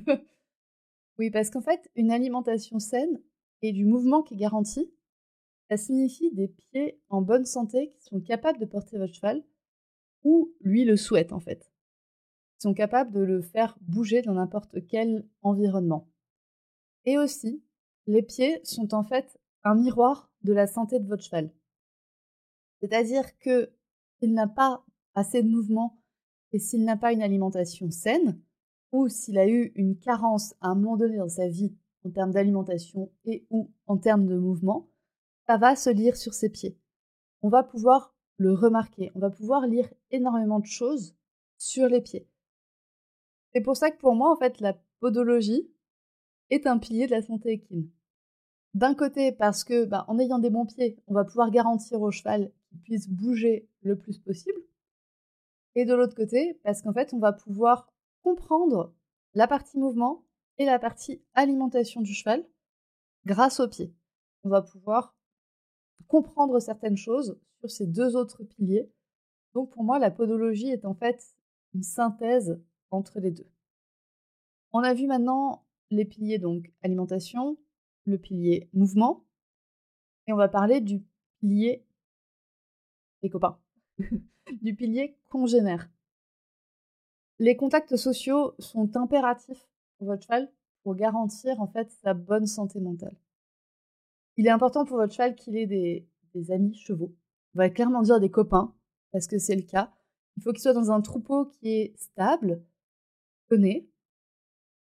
oui, 1.20 1.32
parce 1.32 1.50
qu'en 1.50 1.62
fait, 1.62 1.90
une 1.96 2.12
alimentation 2.12 2.80
saine 2.80 3.22
et 3.62 3.72
du 3.72 3.86
mouvement 3.86 4.24
qui 4.24 4.36
est 4.36 4.38
garanti, 4.38 4.92
ça 5.70 5.78
signifie 5.78 6.32
des 6.32 6.48
pieds 6.48 7.00
en 7.10 7.22
bonne 7.22 7.46
santé 7.46 7.92
qui 7.92 8.04
sont 8.04 8.22
capables 8.22 8.60
de 8.60 8.66
porter 8.66 8.98
votre 8.98 9.14
cheval, 9.14 9.44
ou 10.24 10.54
lui 10.62 10.84
le 10.84 10.98
souhaite 10.98 11.32
en 11.32 11.40
fait. 11.40 11.69
Sont 12.60 12.74
capables 12.74 13.12
de 13.12 13.22
le 13.22 13.42
faire 13.42 13.78
bouger 13.82 14.22
dans 14.22 14.34
n'importe 14.34 14.86
quel 14.88 15.26
environnement. 15.42 16.08
Et 17.06 17.18
aussi, 17.18 17.64
les 18.06 18.22
pieds 18.22 18.60
sont 18.64 18.94
en 18.94 19.04
fait 19.04 19.40
un 19.64 19.76
miroir 19.76 20.32
de 20.44 20.54
la 20.54 20.68
santé 20.68 21.00
de 21.00 21.08
votre 21.08 21.24
cheval. 21.24 21.52
C'est-à-dire 22.82 23.38
que 23.40 23.72
s'il 24.20 24.34
n'a 24.34 24.48
pas 24.48 24.86
assez 25.16 25.44
de 25.44 25.50
mouvement 25.50 26.02
et 26.52 26.60
s'il 26.60 26.84
n'a 26.84 26.98
pas 26.98 27.14
une 27.14 27.22
alimentation 27.22 27.92
saine, 27.92 28.42
ou 28.92 29.08
s'il 29.08 29.38
a 29.38 29.48
eu 29.48 29.72
une 29.76 29.98
carence 29.98 30.56
à 30.62 30.70
un 30.70 30.76
moment 30.76 30.98
donné 30.98 31.18
dans 31.18 31.30
sa 31.30 31.48
vie 31.48 31.76
en 32.06 32.10
termes 32.10 32.32
d'alimentation 32.32 33.12
et 33.26 33.46
ou 33.50 33.72
en 33.88 33.98
termes 33.98 34.26
de 34.26 34.38
mouvement, 34.38 34.90
ça 35.48 35.58
va 35.58 35.76
se 35.76 35.90
lire 35.90 36.16
sur 36.16 36.34
ses 36.34 36.50
pieds. 36.50 36.78
On 37.42 37.50
va 37.50 37.64
pouvoir 37.64 38.16
le 38.38 38.54
remarquer, 38.54 39.12
on 39.16 39.20
va 39.20 39.30
pouvoir 39.30 39.68
lire 39.68 39.90
énormément 40.12 40.60
de 40.60 40.66
choses 40.66 41.16
sur 41.58 41.88
les 41.88 42.02
pieds. 42.02 42.29
C'est 43.54 43.62
pour 43.62 43.78
ça 43.78 43.92
que 43.92 43.98
pour 43.98 44.16
moi, 44.16 44.32
en 44.32 44.36
fait, 44.36 44.60
la 44.60 44.78
podologie 45.00 45.70
est 46.50 46.68
un 46.68 46.78
pilier 46.78 47.08
de 47.08 47.12
la 47.12 47.22
santé 47.22 47.52
équine. 47.52 47.90
D'un 48.74 48.94
côté, 48.94 49.32
parce 49.32 49.64
que, 49.64 49.86
bah, 49.86 50.06
en 50.08 50.20
ayant 50.20 50.40
des 50.40 50.50
bons 50.50 50.66
pieds, 50.66 51.02
on 51.08 51.14
va 51.14 51.26
pouvoir 51.26 51.50
garantir 51.50 52.02
au 52.02 52.12
cheval 52.12 52.52
qu'il 52.70 52.80
puisse 52.82 53.10
bouger 53.10 53.68
le 53.82 53.98
plus 53.98 54.20
possible. 54.20 54.62
Et 55.76 55.86
de 55.86 55.94
l'autre 55.94 56.16
côté, 56.16 56.60
parce 56.64 56.82
qu'en 56.82 56.94
fait, 56.94 57.14
on 57.14 57.20
va 57.20 57.34
pouvoir 57.34 57.92
comprendre 58.22 58.94
la 59.34 59.48
partie 59.48 59.78
mouvement 59.78 60.26
et 60.58 60.66
la 60.66 60.78
partie 60.78 61.22
alimentation 61.34 62.02
du 62.02 62.14
cheval 62.14 62.46
grâce 63.26 63.60
aux 63.60 63.68
pieds. 63.68 63.94
On 64.44 64.50
va 64.50 64.62
pouvoir 64.62 65.16
comprendre 66.08 66.60
certaines 66.60 66.98
choses 66.98 67.40
sur 67.60 67.70
ces 67.70 67.86
deux 67.86 68.16
autres 68.16 68.44
piliers. 68.44 68.92
Donc 69.54 69.72
pour 69.72 69.84
moi, 69.84 70.00
la 70.00 70.12
podologie 70.12 70.70
est 70.70 70.86
en 70.86 70.94
fait 70.94 71.24
une 71.74 71.84
synthèse 71.84 72.60
entre 72.92 73.20
les 73.20 73.32
deux. 73.32 73.48
On 74.72 74.80
a 74.80 74.94
vu 74.94 75.08
maintenant 75.08 75.66
les 75.92 76.06
piliers 76.06 76.40
donc 76.40 76.72
alimentation, 76.84 77.58
le 78.06 78.18
pilier 78.18 78.70
mouvement, 78.74 79.26
et 80.28 80.34
on 80.34 80.38
va 80.38 80.48
parler 80.48 80.82
du 80.82 81.04
pilier 81.40 81.86
les 83.22 83.30
copains, 83.30 83.60
du 84.62 84.76
pilier 84.76 85.18
congénère. 85.30 85.90
Les 87.40 87.56
contacts 87.56 87.96
sociaux 87.96 88.54
sont 88.60 88.96
impératifs 88.98 89.68
pour 89.98 90.08
votre 90.08 90.24
cheval 90.24 90.52
pour 90.84 90.96
garantir 90.96 91.62
en 91.62 91.68
fait 91.68 91.92
sa 91.92 92.14
bonne 92.14 92.46
santé 92.46 92.80
mentale. 92.80 93.16
Il 94.38 94.48
est 94.48 94.52
important 94.52 94.86
pour 94.86 94.98
votre 94.98 95.14
cheval 95.14 95.36
qu'il 95.36 95.58
ait 95.58 95.66
des, 95.66 96.06
amis 96.52 96.74
chevaux. 96.74 97.14
On 97.56 97.58
va 97.58 97.70
clairement 97.70 98.02
dire 98.02 98.20
des 98.20 98.32
copains, 98.32 98.74
parce 99.12 99.28
que 99.28 99.38
c'est 99.38 99.56
le 99.56 99.64
cas. 99.64 99.92
Il 100.38 100.44
faut 100.44 100.52
qu'il 100.52 100.62
soit 100.62 100.74
dans 100.74 100.92
un 100.92 101.02
troupeau 101.02 101.46
qui 101.46 101.70
est 101.70 101.94
stable, 101.98 102.64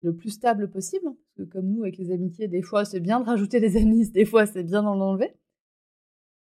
le 0.02 0.16
plus 0.16 0.30
stable 0.30 0.70
possible. 0.70 1.06
Parce 1.06 1.48
que 1.48 1.54
comme 1.54 1.68
nous, 1.68 1.84
avec 1.84 1.98
les 1.98 2.12
amitiés, 2.12 2.48
des 2.48 2.62
fois 2.62 2.86
c'est 2.86 3.00
bien 3.00 3.20
de 3.20 3.26
rajouter 3.26 3.60
des 3.60 3.78
amis, 3.78 4.10
des 4.12 4.26
fois 4.26 4.46
c'est 4.46 4.64
bien 4.64 4.84
d'en 4.84 5.00
enlever. 5.00 5.36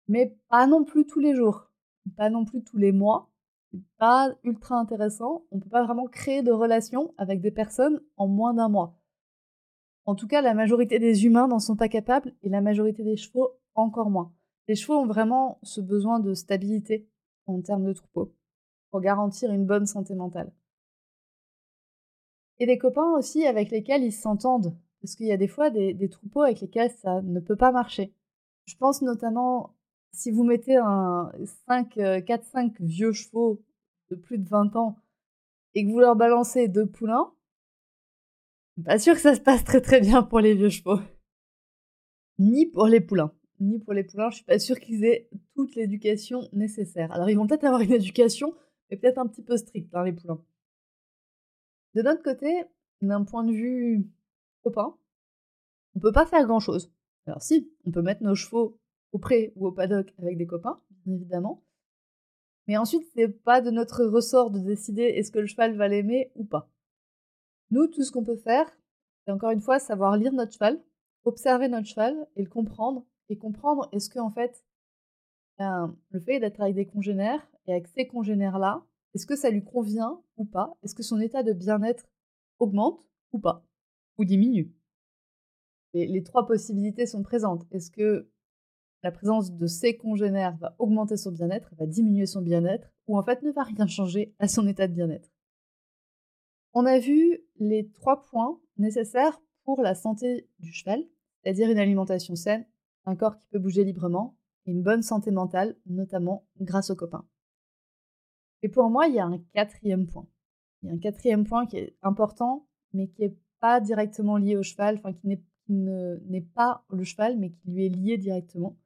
Mais 0.09 0.37
pas 0.49 0.67
non 0.67 0.85
plus 0.85 1.07
tous 1.07 1.21
les 1.21 1.35
jours, 1.35 1.71
pas 2.17 2.31
non 2.31 2.45
plus 2.45 2.63
tous 2.63 2.79
les 2.79 2.93
mois. 2.93 3.31
pas 3.99 4.35
ultra 4.45 4.77
intéressant. 4.77 5.47
On 5.51 5.57
ne 5.57 5.63
peut 5.63 5.71
pas 5.71 5.85
vraiment 5.85 6.07
créer 6.07 6.43
de 6.43 6.53
relations 6.53 7.15
avec 7.17 7.41
des 7.41 7.51
personnes 7.51 8.03
en 8.17 8.29
moins 8.29 8.53
d'un 8.55 8.69
mois. 8.69 8.99
En 10.05 10.15
tout 10.15 10.27
cas, 10.27 10.43
la 10.43 10.55
majorité 10.55 10.99
des 10.99 11.25
humains 11.25 11.49
n'en 11.49 11.61
sont 11.61 11.77
pas 11.77 11.89
capables 11.89 12.35
et 12.43 12.49
la 12.49 12.61
majorité 12.61 13.05
des 13.05 13.17
chevaux 13.17 13.51
encore 13.75 14.11
moins. 14.11 14.35
Les 14.69 14.75
chevaux 14.75 14.99
ont 14.99 15.07
vraiment 15.07 15.59
ce 15.63 15.81
besoin 15.81 16.21
de 16.21 16.35
stabilité 16.35 17.09
en 17.47 17.63
termes 17.63 17.85
de 17.85 17.93
troupeau 17.93 18.35
pour 18.91 19.01
garantir 19.01 19.53
une 19.53 19.65
bonne 19.65 19.87
santé 19.87 20.15
mentale. 20.15 20.53
Et 22.63 22.67
des 22.67 22.79
copains 22.79 23.11
aussi 23.19 23.45
avec 23.45 23.73
lesquels 23.73 24.05
ils 24.05 24.13
s'entendent, 24.13 24.79
parce 25.01 25.17
qu'il 25.17 25.27
y 25.27 25.33
a 25.33 25.37
des 25.37 25.49
fois 25.49 25.69
des, 25.69 26.09
troupeaux 26.09 26.43
avec 26.43 26.61
lesquels 26.61 26.93
ça 26.93 27.21
ne 27.21 27.41
peut 27.41 27.57
pas 27.57 27.73
marcher. 27.73 28.15
Je 28.67 28.77
pense 28.77 29.03
notamment 29.03 29.75
si 30.13 30.31
vous 30.31 30.45
mettez 30.45 30.77
un 30.77 31.33
5, 31.67 31.97
4-5 31.97 32.01
euh, 32.01 32.71
vieux 32.79 33.11
chevaux 33.11 33.65
de 34.11 34.15
plus 34.15 34.39
de 34.39 34.49
20 34.49 34.77
ans 34.77 34.97
et 35.75 35.85
que 35.85 35.91
vous 35.91 35.99
leur 35.99 36.15
balancez 36.15 36.69
deux 36.69 36.87
poulains, 36.87 37.33
pas 38.85 39.01
sûr 39.01 39.15
que 39.15 39.21
ça 39.21 39.35
se 39.35 39.41
passe 39.41 39.65
très 39.65 39.81
très 39.81 40.01
bien 40.01 40.23
pour 40.23 40.39
les 40.39 40.55
vieux 40.55 40.71
chevaux. 40.71 41.01
Ni 42.39 42.67
pour 42.67 42.87
les 42.87 43.01
poulains. 43.01 43.33
Ni 43.59 43.81
pour 43.81 43.93
les 43.93 44.05
poulains, 44.05 44.31
je 44.31 44.37
suis 44.37 44.45
pas 44.45 44.61
sûre 44.61 44.79
qu'ils 44.79 45.05
aient 45.05 45.29
toute 45.57 45.75
l'éducation 45.75 46.49
nécessaire. 46.53 47.11
Alors 47.11 47.29
ils 47.29 47.37
vont 47.37 47.49
peut-être 47.49 47.65
avoir 47.65 47.81
une 47.81 47.93
éducation, 47.93 48.55
mais 48.89 48.99
peut-être 48.99 49.19
un 49.19 49.27
petit 49.27 49.43
peu 49.43 49.57
stricte, 49.57 49.93
hein, 49.97 50.05
les 50.05 50.13
poulains. 50.13 50.41
De 51.95 52.03
notre 52.03 52.23
côté, 52.23 52.65
d'un 53.01 53.25
point 53.25 53.45
de 53.45 53.53
vue 53.53 54.09
copain, 54.63 54.97
on 55.95 56.01
peut 56.01 56.13
pas 56.13 56.27
faire 56.27 56.47
grand-chose. 56.47 56.91
Alors 57.27 57.43
si, 57.43 57.71
on 57.85 57.91
peut 57.91 58.03
mettre 58.03 58.23
nos 58.23 58.35
chevaux 58.35 58.79
au 59.13 59.19
pré 59.19 59.53
ou 59.57 59.67
au 59.67 59.73
paddock 59.73 60.13
avec 60.19 60.39
des 60.39 60.47
copains, 60.47 60.81
bien 61.05 61.15
évidemment. 61.15 61.63
Mais 62.67 62.77
ensuite, 62.77 63.05
c'est 63.15 63.29
pas 63.29 63.61
de 63.61 63.71
notre 63.71 64.05
ressort 64.05 64.51
de 64.51 64.61
décider 64.61 65.03
est-ce 65.03 65.31
que 65.31 65.39
le 65.39 65.47
cheval 65.47 65.77
va 65.77 65.89
l'aimer 65.89 66.33
ou 66.35 66.45
pas. 66.45 66.71
Nous, 67.71 67.87
tout 67.89 68.03
ce 68.03 68.13
qu'on 68.13 68.25
peut 68.25 68.37
faire, 68.37 68.71
c'est 69.25 69.33
encore 69.33 69.51
une 69.51 69.61
fois 69.61 69.79
savoir 69.79 70.17
lire 70.17 70.33
notre 70.33 70.53
cheval, 70.53 70.81
observer 71.25 71.69
notre 71.69 71.89
cheval 71.89 72.27
et 72.37 72.43
le 72.43 72.49
comprendre. 72.49 73.05
Et 73.29 73.37
comprendre 73.37 73.89
est-ce 73.93 74.11
que, 74.11 74.19
en 74.19 74.31
fait, 74.31 74.65
ben, 75.59 75.97
le 76.11 76.21
fait 76.21 76.41
d'être 76.41 76.61
avec 76.61 76.75
des 76.75 76.87
congénères 76.87 77.47
et 77.67 77.73
avec 77.73 77.87
ces 77.89 78.07
congénères-là, 78.07 78.85
est-ce 79.15 79.27
que 79.27 79.37
ça 79.37 79.51
lui 79.51 79.63
convient 79.63 80.21
ou 80.37 80.45
pas? 80.45 80.77
Est-ce 80.83 80.95
que 80.95 81.03
son 81.03 81.21
état 81.21 81.43
de 81.43 81.53
bien-être 81.53 82.07
augmente 82.59 83.05
ou 83.33 83.39
pas? 83.39 83.67
Ou 84.19 84.25
diminue? 84.25 84.73
Les 85.95 86.23
trois 86.23 86.47
possibilités 86.47 87.07
sont 87.07 87.23
présentes. 87.23 87.67
Est-ce 87.71 87.91
que 87.91 88.31
la 89.03 89.11
présence 89.11 89.53
de 89.53 89.67
ces 89.67 89.97
congénères 89.97 90.57
va 90.57 90.75
augmenter 90.79 91.17
son 91.17 91.33
bien-être, 91.33 91.75
va 91.77 91.87
diminuer 91.87 92.27
son 92.27 92.41
bien-être, 92.41 92.91
ou 93.09 93.19
en 93.19 93.23
fait 93.23 93.43
ne 93.43 93.51
va 93.51 93.65
rien 93.65 93.87
changer 93.87 94.35
à 94.39 94.49
son 94.49 94.67
état 94.67 94.87
de 94.87 94.95
bien-être? 94.95 95.31
On 96.73 96.87
a 96.87 96.99
vu 96.99 97.41
les 97.57 97.91
trois 97.91 98.23
points 98.23 98.59
nécessaires 98.79 99.43
pour 99.65 99.83
la 99.83 99.95
santé 99.95 100.49
du 100.61 100.73
cheval, 100.73 101.05
c'est-à-dire 101.43 101.69
une 101.69 101.79
alimentation 101.79 102.35
saine, 102.35 102.67
un 103.05 103.17
corps 103.17 103.37
qui 103.37 103.47
peut 103.51 103.59
bouger 103.59 103.85
librement 103.85 104.39
et 104.65 104.71
une 104.71 104.83
bonne 104.83 105.03
santé 105.03 105.31
mentale, 105.31 105.77
notamment 105.87 106.47
grâce 106.61 106.91
aux 106.91 106.97
copains. 106.97 107.27
Et 108.63 108.69
pour 108.69 108.89
moi, 108.91 109.09
il 109.09 109.15
y 109.15 109.21
a 109.21 109.27
un 109.27 109.39
quatrième 109.55 110.07
point. 110.07 110.27
Il 110.83 110.89
y 110.89 110.93
a 110.93 110.95
un 110.95 110.99
quatrième 110.99 111.45
point 111.45 111.67
qui 111.67 111.79
est 111.79 111.97
important, 112.03 112.67
mais 112.93 113.09
qui 113.09 113.23
n'est 113.23 113.37
pas 113.61 113.81
directement 113.81 114.37
lié 114.37 114.57
au 114.57 114.63
cheval, 114.63 114.97
enfin 114.97 115.13
qui 115.13 115.29
n'est 115.69 116.41
pas 116.55 116.85
le 116.91 117.05
cheval, 117.05 117.39
mais 117.39 117.51
qui 117.51 117.71
lui 117.71 117.87
est 117.87 117.89
lié 117.89 118.19
directement. 118.19 118.77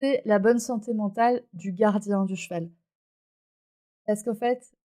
C'est 0.00 0.22
la 0.24 0.38
bonne 0.38 0.58
santé 0.58 0.92
mentale 0.92 1.42
du 1.52 1.72
gardien 1.72 2.24
du 2.24 2.36
cheval. 2.36 2.70
Parce 4.06 4.22
qu'en 4.22 4.34
fait, 4.34 4.76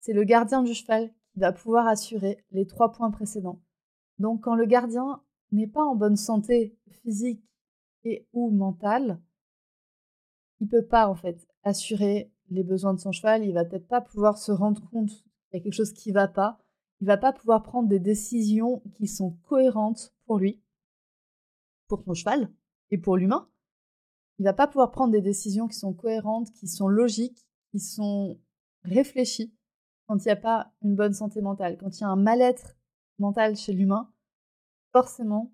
c'est 0.00 0.12
le 0.12 0.24
gardien 0.24 0.62
du 0.62 0.74
cheval 0.74 1.12
qui 1.32 1.40
va 1.40 1.52
pouvoir 1.52 1.86
assurer 1.86 2.44
les 2.50 2.66
trois 2.66 2.92
points 2.92 3.10
précédents. 3.10 3.60
Donc 4.18 4.44
quand 4.44 4.54
le 4.54 4.64
gardien 4.64 5.22
n'est 5.52 5.66
pas 5.66 5.82
en 5.82 5.96
bonne 5.96 6.16
santé 6.16 6.76
physique 7.02 7.44
et 8.04 8.26
ou 8.32 8.50
mentale, 8.50 9.20
il 10.60 10.68
peut 10.68 10.86
pas 10.86 11.08
en 11.08 11.14
fait 11.14 11.46
assurer 11.64 12.32
les 12.50 12.64
besoins 12.64 12.94
de 12.94 13.00
son 13.00 13.12
cheval, 13.12 13.44
il 13.44 13.52
va 13.52 13.64
peut-être 13.64 13.88
pas 13.88 14.00
pouvoir 14.00 14.38
se 14.38 14.52
rendre 14.52 14.88
compte 14.90 15.10
qu'il 15.10 15.54
y 15.54 15.56
a 15.56 15.60
quelque 15.60 15.74
chose 15.74 15.92
qui 15.92 16.12
va 16.12 16.28
pas, 16.28 16.58
il 17.00 17.06
va 17.06 17.16
pas 17.16 17.32
pouvoir 17.32 17.62
prendre 17.62 17.88
des 17.88 18.00
décisions 18.00 18.82
qui 18.94 19.06
sont 19.06 19.32
cohérentes 19.48 20.14
pour 20.24 20.38
lui, 20.38 20.62
pour 21.88 22.02
son 22.02 22.14
cheval 22.14 22.50
et 22.90 22.98
pour 22.98 23.16
l'humain. 23.16 23.48
Il 24.38 24.44
va 24.44 24.52
pas 24.52 24.66
pouvoir 24.66 24.90
prendre 24.90 25.12
des 25.12 25.22
décisions 25.22 25.66
qui 25.66 25.78
sont 25.78 25.94
cohérentes, 25.94 26.52
qui 26.52 26.68
sont 26.68 26.88
logiques, 26.88 27.46
qui 27.70 27.80
sont 27.80 28.38
réfléchies 28.84 29.54
quand 30.06 30.24
il 30.24 30.28
n'y 30.28 30.32
a 30.32 30.36
pas 30.36 30.72
une 30.82 30.94
bonne 30.94 31.14
santé 31.14 31.40
mentale, 31.40 31.76
quand 31.78 31.98
il 31.98 32.00
y 32.02 32.04
a 32.04 32.08
un 32.08 32.16
mal-être 32.16 32.76
mental 33.18 33.56
chez 33.56 33.72
l'humain, 33.72 34.12
forcément, 34.92 35.52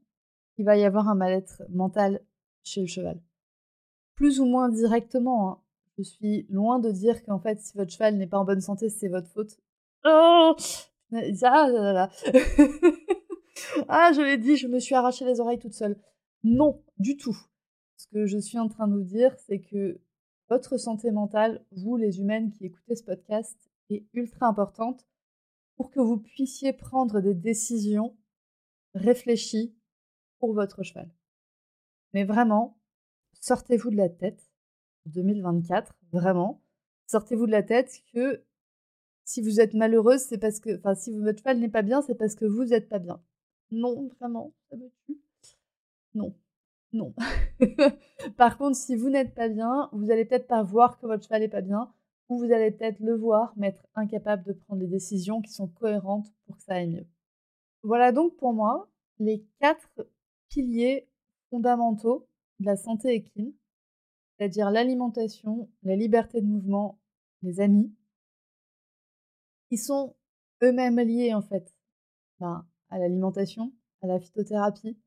il 0.59 0.65
va 0.65 0.77
y 0.77 0.85
avoir 0.85 1.09
un 1.09 1.15
mal-être 1.15 1.63
mental 1.71 2.23
chez 2.63 2.83
le 2.83 2.87
cheval. 2.87 3.21
Plus 4.15 4.41
ou 4.41 4.45
moins 4.45 4.69
directement, 4.69 5.51
hein. 5.51 5.62
Je 5.99 6.03
suis 6.03 6.47
loin 6.49 6.79
de 6.79 6.91
dire 6.91 7.23
qu'en 7.25 7.39
fait, 7.39 7.61
si 7.61 7.77
votre 7.77 7.91
cheval 7.93 8.17
n'est 8.17 8.27
pas 8.27 8.39
en 8.39 8.45
bonne 8.45 8.61
santé, 8.61 8.89
c'est 8.89 9.09
votre 9.09 9.29
faute. 9.29 9.59
Oh 10.05 10.57
ah, 11.15 12.09
ah, 13.89 14.13
je 14.15 14.23
l'ai 14.23 14.39
dit, 14.39 14.57
je 14.57 14.67
me 14.67 14.79
suis 14.79 14.95
arraché 14.95 15.25
les 15.25 15.41
oreilles 15.41 15.59
toute 15.59 15.75
seule. 15.75 15.99
Non, 16.43 16.83
du 16.99 17.17
tout. 17.17 17.37
Ce 17.97 18.07
que 18.09 18.27
je 18.27 18.39
suis 18.39 18.59
en 18.59 18.69
train 18.69 18.89
de 18.89 18.95
vous 18.95 19.05
dire, 19.05 19.37
c'est 19.39 19.61
que 19.61 20.01
votre 20.49 20.77
santé 20.77 21.11
mentale, 21.11 21.65
vous 21.73 21.97
les 21.97 22.21
humaines 22.21 22.51
qui 22.51 22.67
écoutez 22.67 22.97
ce 22.97 23.05
podcast, 23.05 23.71
est 23.91 24.07
ultra 24.15 24.47
importante 24.47 25.07
pour 25.77 25.91
que 25.91 26.01
vous 26.01 26.19
puissiez 26.19 26.73
prendre 26.73 27.21
des 27.21 27.35
décisions 27.35 28.17
réfléchies 28.95 29.75
pour 30.39 30.55
votre 30.55 30.83
cheval. 30.83 31.11
Mais 32.13 32.25
vraiment, 32.25 32.79
sortez-vous 33.41 33.91
de 33.91 33.97
la 33.97 34.09
tête, 34.09 34.52
2024, 35.07 35.95
vraiment, 36.13 36.61
sortez-vous 37.07 37.47
de 37.47 37.53
la 37.53 37.63
tête 37.63 38.03
que 38.13 38.43
si 39.25 39.41
vous 39.41 39.61
êtes 39.61 39.75
malheureuse, 39.75 40.21
c'est 40.21 40.39
parce 40.39 40.61
que, 40.61 40.77
enfin, 40.79 40.95
si 40.95 41.13
votre 41.17 41.39
cheval 41.39 41.59
n'est 41.59 41.69
pas 41.69 41.83
bien, 41.83 42.03
c'est 42.03 42.15
parce 42.15 42.35
que 42.35 42.45
vous 42.45 42.65
n'êtes 42.65 42.89
pas 42.89 42.99
bien. 42.99 43.23
Non, 43.71 44.09
vraiment, 44.21 44.53
ça 44.69 44.77
me 44.77 44.91
tue. 45.07 45.19
Non, 46.15 46.35
non. 46.93 47.15
Par 48.37 48.59
contre, 48.59 48.77
si 48.77 48.97
vous 48.97 49.11
n'êtes 49.11 49.35
pas 49.35 49.49
bien, 49.49 49.89
vous 49.93 50.11
allez 50.11 50.25
peut-être 50.25 50.49
pas 50.49 50.63
voir 50.63 50.99
que 50.99 51.07
votre 51.07 51.25
cheval 51.25 51.43
n'est 51.43 51.49
pas 51.49 51.63
bien, 51.63 51.93
ou 52.29 52.39
vous 52.39 52.53
allez 52.53 52.71
peut-être 52.71 53.01
le 53.01 53.15
voir, 53.15 53.53
mais 53.57 53.69
être 53.69 53.87
incapable 53.95 54.45
de 54.45 54.53
prendre 54.53 54.81
des 54.81 54.87
décisions 54.87 55.41
qui 55.41 55.53
sont 55.53 55.69
cohérentes 55.69 56.33
pour 56.47 56.57
que 56.57 56.63
ça 56.63 56.75
aille 56.75 56.89
mieux. 56.89 57.07
Voilà 57.83 58.13
donc 58.13 58.37
pour 58.37 58.53
moi 58.53 58.89
les 59.19 59.45
quatre 59.61 60.07
piliers 60.49 61.09
fondamentaux 61.51 62.27
de 62.61 62.67
la 62.67 62.77
santé 62.77 63.15
équine, 63.15 63.53
c'est-à-dire 64.43 64.73
l'alimentation, 64.73 65.71
la 65.85 65.95
liberté 65.95 66.41
de 66.41 66.47
mouvement, 66.47 67.01
les 67.43 67.61
amis, 67.61 67.95
qui 69.69 69.77
sont 69.77 70.17
eux-mêmes 70.65 70.99
liés 70.99 71.33
en 71.33 71.43
fait 71.43 71.73
ben, 72.41 72.67
à 72.89 72.99
l'alimentation, 72.99 73.73
à 74.01 74.09
la 74.09 74.19
phytothérapie, 74.19 74.99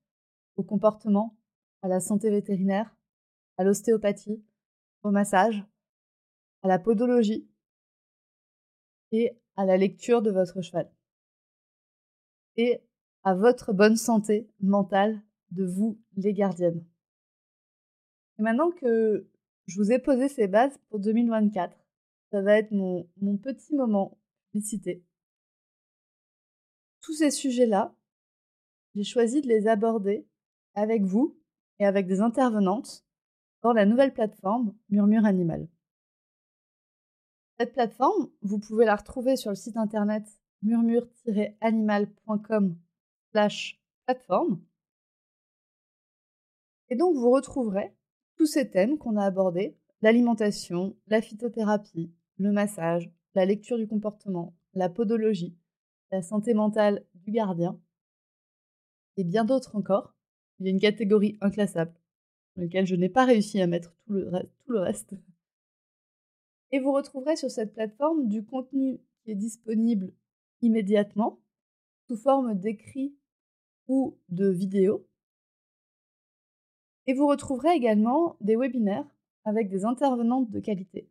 au 0.56 0.64
comportement, 0.64 1.38
à 1.82 1.90
la 1.90 2.00
santé 2.00 2.30
vétérinaire, 2.30 2.96
à 3.58 3.66
l'ostéopathie, 3.66 4.42
au 5.04 5.12
massage, 5.12 5.66
à 6.64 6.70
la 6.70 6.80
podologie 6.80 7.46
et 9.12 9.38
à 9.58 9.66
la 9.66 9.76
lecture 9.76 10.22
de 10.22 10.32
votre 10.32 10.62
cheval. 10.62 10.90
Et 12.56 12.82
à 13.26 13.36
votre 13.36 13.74
bonne 13.74 13.98
santé 13.98 14.50
mentale 14.62 15.22
de 15.52 15.66
vous, 15.66 16.00
les 16.16 16.34
gardiennes. 16.34 16.86
Et 18.38 18.42
maintenant 18.42 18.72
que 18.72 19.28
je 19.68 19.78
vous 19.78 19.92
ai 19.92 20.00
posé 20.00 20.28
ces 20.28 20.48
bases 20.48 20.78
pour 20.90 21.00
2024, 21.00 21.78
ça 22.32 22.42
va 22.42 22.58
être 22.58 22.72
mon, 22.72 23.08
mon 23.22 23.38
petit 23.38 23.76
moment 23.76 24.18
publicité. 24.52 25.04
Tous 27.02 27.14
ces 27.14 27.32
sujets-là, 27.32 27.96
j'ai 28.96 29.04
choisi 29.04 29.42
de 29.42 29.48
les 29.48 29.68
aborder 29.68 30.28
avec 30.74 31.04
vous 31.04 31.38
et 31.80 31.86
avec 31.86 32.08
des 32.08 32.22
intervenantes 32.22 33.06
dans 33.62 33.74
la 33.74 33.86
nouvelle 33.86 34.14
plateforme 34.14 34.74
Murmure 34.90 35.26
Animal. 35.26 35.68
Cette 37.60 37.74
plateforme, 37.74 38.30
vous 38.42 38.60
pouvez 38.60 38.86
la 38.86 38.96
retrouver 38.96 39.36
sur 39.38 39.50
le 39.50 39.56
site 39.56 39.78
internet 39.78 40.24
murmure-animal.com 40.62 42.78
slash 43.32 43.82
plateforme. 44.06 44.62
Et 46.90 46.96
donc 46.96 47.16
vous 47.16 47.32
retrouverez 47.32 47.96
tous 48.38 48.46
ces 48.46 48.70
thèmes 48.70 48.98
qu'on 48.98 49.18
a 49.18 49.26
abordés, 49.26 49.78
l'alimentation, 50.02 50.96
la 51.08 51.22
phytothérapie, 51.22 52.12
le 52.38 52.52
massage, 52.52 53.12
la 53.34 53.46
lecture 53.46 53.78
du 53.78 53.88
comportement, 53.88 54.56
la 54.74 54.90
podologie, 54.90 55.58
la 56.12 56.22
santé 56.22 56.54
mentale 56.54 57.06
du 57.16 57.32
gardien, 57.32 57.80
et 59.18 59.24
bien 59.24 59.46
d'autres 59.46 59.76
encore. 59.76 60.14
Il 60.60 60.66
y 60.66 60.70
a 60.70 60.72
une 60.72 60.80
catégorie 60.80 61.38
inclassable, 61.42 61.94
dans 62.56 62.64
laquelle 62.64 62.86
je 62.86 62.96
n'ai 62.96 63.10
pas 63.10 63.26
réussi 63.26 63.60
à 63.62 63.68
mettre 63.68 63.94
tout 64.06 64.14
le, 64.14 64.80
reste. 64.80 65.16
Et 66.72 66.80
vous 66.80 66.94
retrouverez 66.94 67.36
sur 67.36 67.52
cette 67.52 67.74
plateforme 67.74 68.28
du 68.28 68.46
contenu 68.46 69.00
qui 69.24 69.32
est 69.32 69.36
disponible 69.36 70.14
immédiatement, 70.62 71.42
sous 72.08 72.18
forme 72.18 72.58
d'écrit 72.58 73.16
ou 73.88 74.18
de 74.30 74.48
vidéo. 74.48 75.08
Et 77.08 77.14
vous 77.14 77.28
retrouverez 77.28 77.76
également 77.76 78.36
des 78.42 78.56
webinaires 78.56 79.08
avec 79.44 79.70
des 79.70 79.86
intervenantes 79.86 80.50
de 80.50 80.60
qualité. 80.60 81.08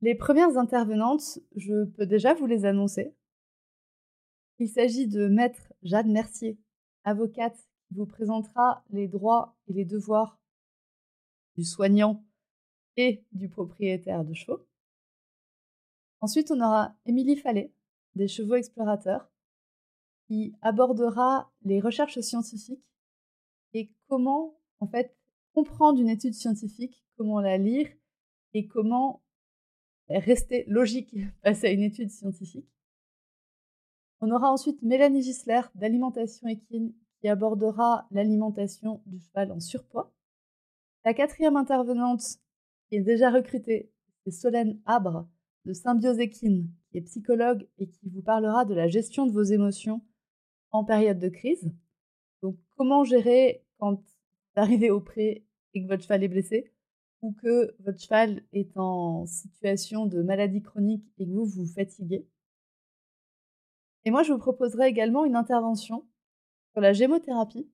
Les 0.00 0.14
premières 0.14 0.56
intervenantes, 0.56 1.38
je 1.56 1.84
peux 1.84 2.06
déjà 2.06 2.34
vous 2.34 2.46
les 2.46 2.64
annoncer. 2.64 3.14
Il 4.58 4.68
s'agit 4.68 5.08
de 5.08 5.26
Maître 5.26 5.72
Jade 5.82 6.06
Mercier, 6.06 6.58
avocate 7.04 7.56
qui 7.88 7.94
vous 7.94 8.06
présentera 8.06 8.84
les 8.90 9.08
droits 9.08 9.56
et 9.68 9.72
les 9.72 9.84
devoirs 9.84 10.38
du 11.56 11.64
soignant 11.64 12.24
et 12.96 13.24
du 13.32 13.48
propriétaire 13.48 14.24
de 14.24 14.34
chevaux. 14.34 14.64
Ensuite, 16.20 16.50
on 16.52 16.60
aura 16.60 16.94
Émilie 17.04 17.36
Fallet, 17.36 17.72
des 18.14 18.28
Chevaux 18.28 18.54
Explorateurs, 18.54 19.28
qui 20.28 20.54
abordera 20.62 21.50
les 21.62 21.80
recherches 21.80 22.20
scientifiques 22.20 22.91
et 23.74 23.90
comment, 24.08 24.58
en 24.80 24.86
fait, 24.86 25.16
comprendre 25.54 26.00
une 26.00 26.08
étude 26.08 26.34
scientifique, 26.34 27.04
comment 27.16 27.40
la 27.40 27.58
lire 27.58 27.88
et 28.54 28.66
comment 28.66 29.22
rester 30.08 30.64
logique 30.68 31.14
face 31.42 31.64
à 31.64 31.68
une 31.68 31.82
étude 31.82 32.10
scientifique. 32.10 32.68
On 34.20 34.30
aura 34.30 34.52
ensuite 34.52 34.82
Mélanie 34.82 35.22
Gisler 35.22 35.62
d'Alimentation 35.74 36.46
Équine 36.46 36.94
qui 37.20 37.28
abordera 37.28 38.06
l'alimentation 38.10 39.02
du 39.06 39.20
cheval 39.20 39.52
en 39.52 39.60
surpoids. 39.60 40.12
La 41.04 41.14
quatrième 41.14 41.56
intervenante 41.56 42.22
qui 42.88 42.96
est 42.96 43.02
déjà 43.02 43.30
recrutée, 43.30 43.90
c'est 44.24 44.30
Solène 44.30 44.80
Abre 44.86 45.28
de 45.64 45.72
Symbiose 45.72 46.18
Équine, 46.18 46.68
qui 46.90 46.98
est 46.98 47.02
psychologue 47.02 47.68
et 47.78 47.88
qui 47.88 48.08
vous 48.10 48.22
parlera 48.22 48.64
de 48.64 48.74
la 48.74 48.88
gestion 48.88 49.26
de 49.26 49.32
vos 49.32 49.42
émotions 49.42 50.02
en 50.70 50.84
période 50.84 51.18
de 51.18 51.28
crise. 51.28 51.72
Comment 52.82 53.04
gérer 53.04 53.64
quand 53.78 53.92
vous 53.92 54.02
arrivez 54.56 54.90
au 54.90 55.00
pré 55.00 55.46
et 55.72 55.84
que 55.84 55.86
votre 55.86 56.02
cheval 56.02 56.24
est 56.24 56.28
blessé 56.28 56.72
ou 57.20 57.32
que 57.32 57.76
votre 57.78 58.00
cheval 58.00 58.42
est 58.52 58.76
en 58.76 59.24
situation 59.24 60.04
de 60.06 60.20
maladie 60.20 60.62
chronique 60.62 61.06
et 61.18 61.24
que 61.24 61.30
vous 61.30 61.44
vous 61.44 61.64
fatiguez? 61.64 62.26
Et 64.04 64.10
moi, 64.10 64.24
je 64.24 64.32
vous 64.32 64.40
proposerai 64.40 64.88
également 64.88 65.24
une 65.24 65.36
intervention 65.36 66.04
sur 66.72 66.80
la 66.80 66.92
gémothérapie, 66.92 67.70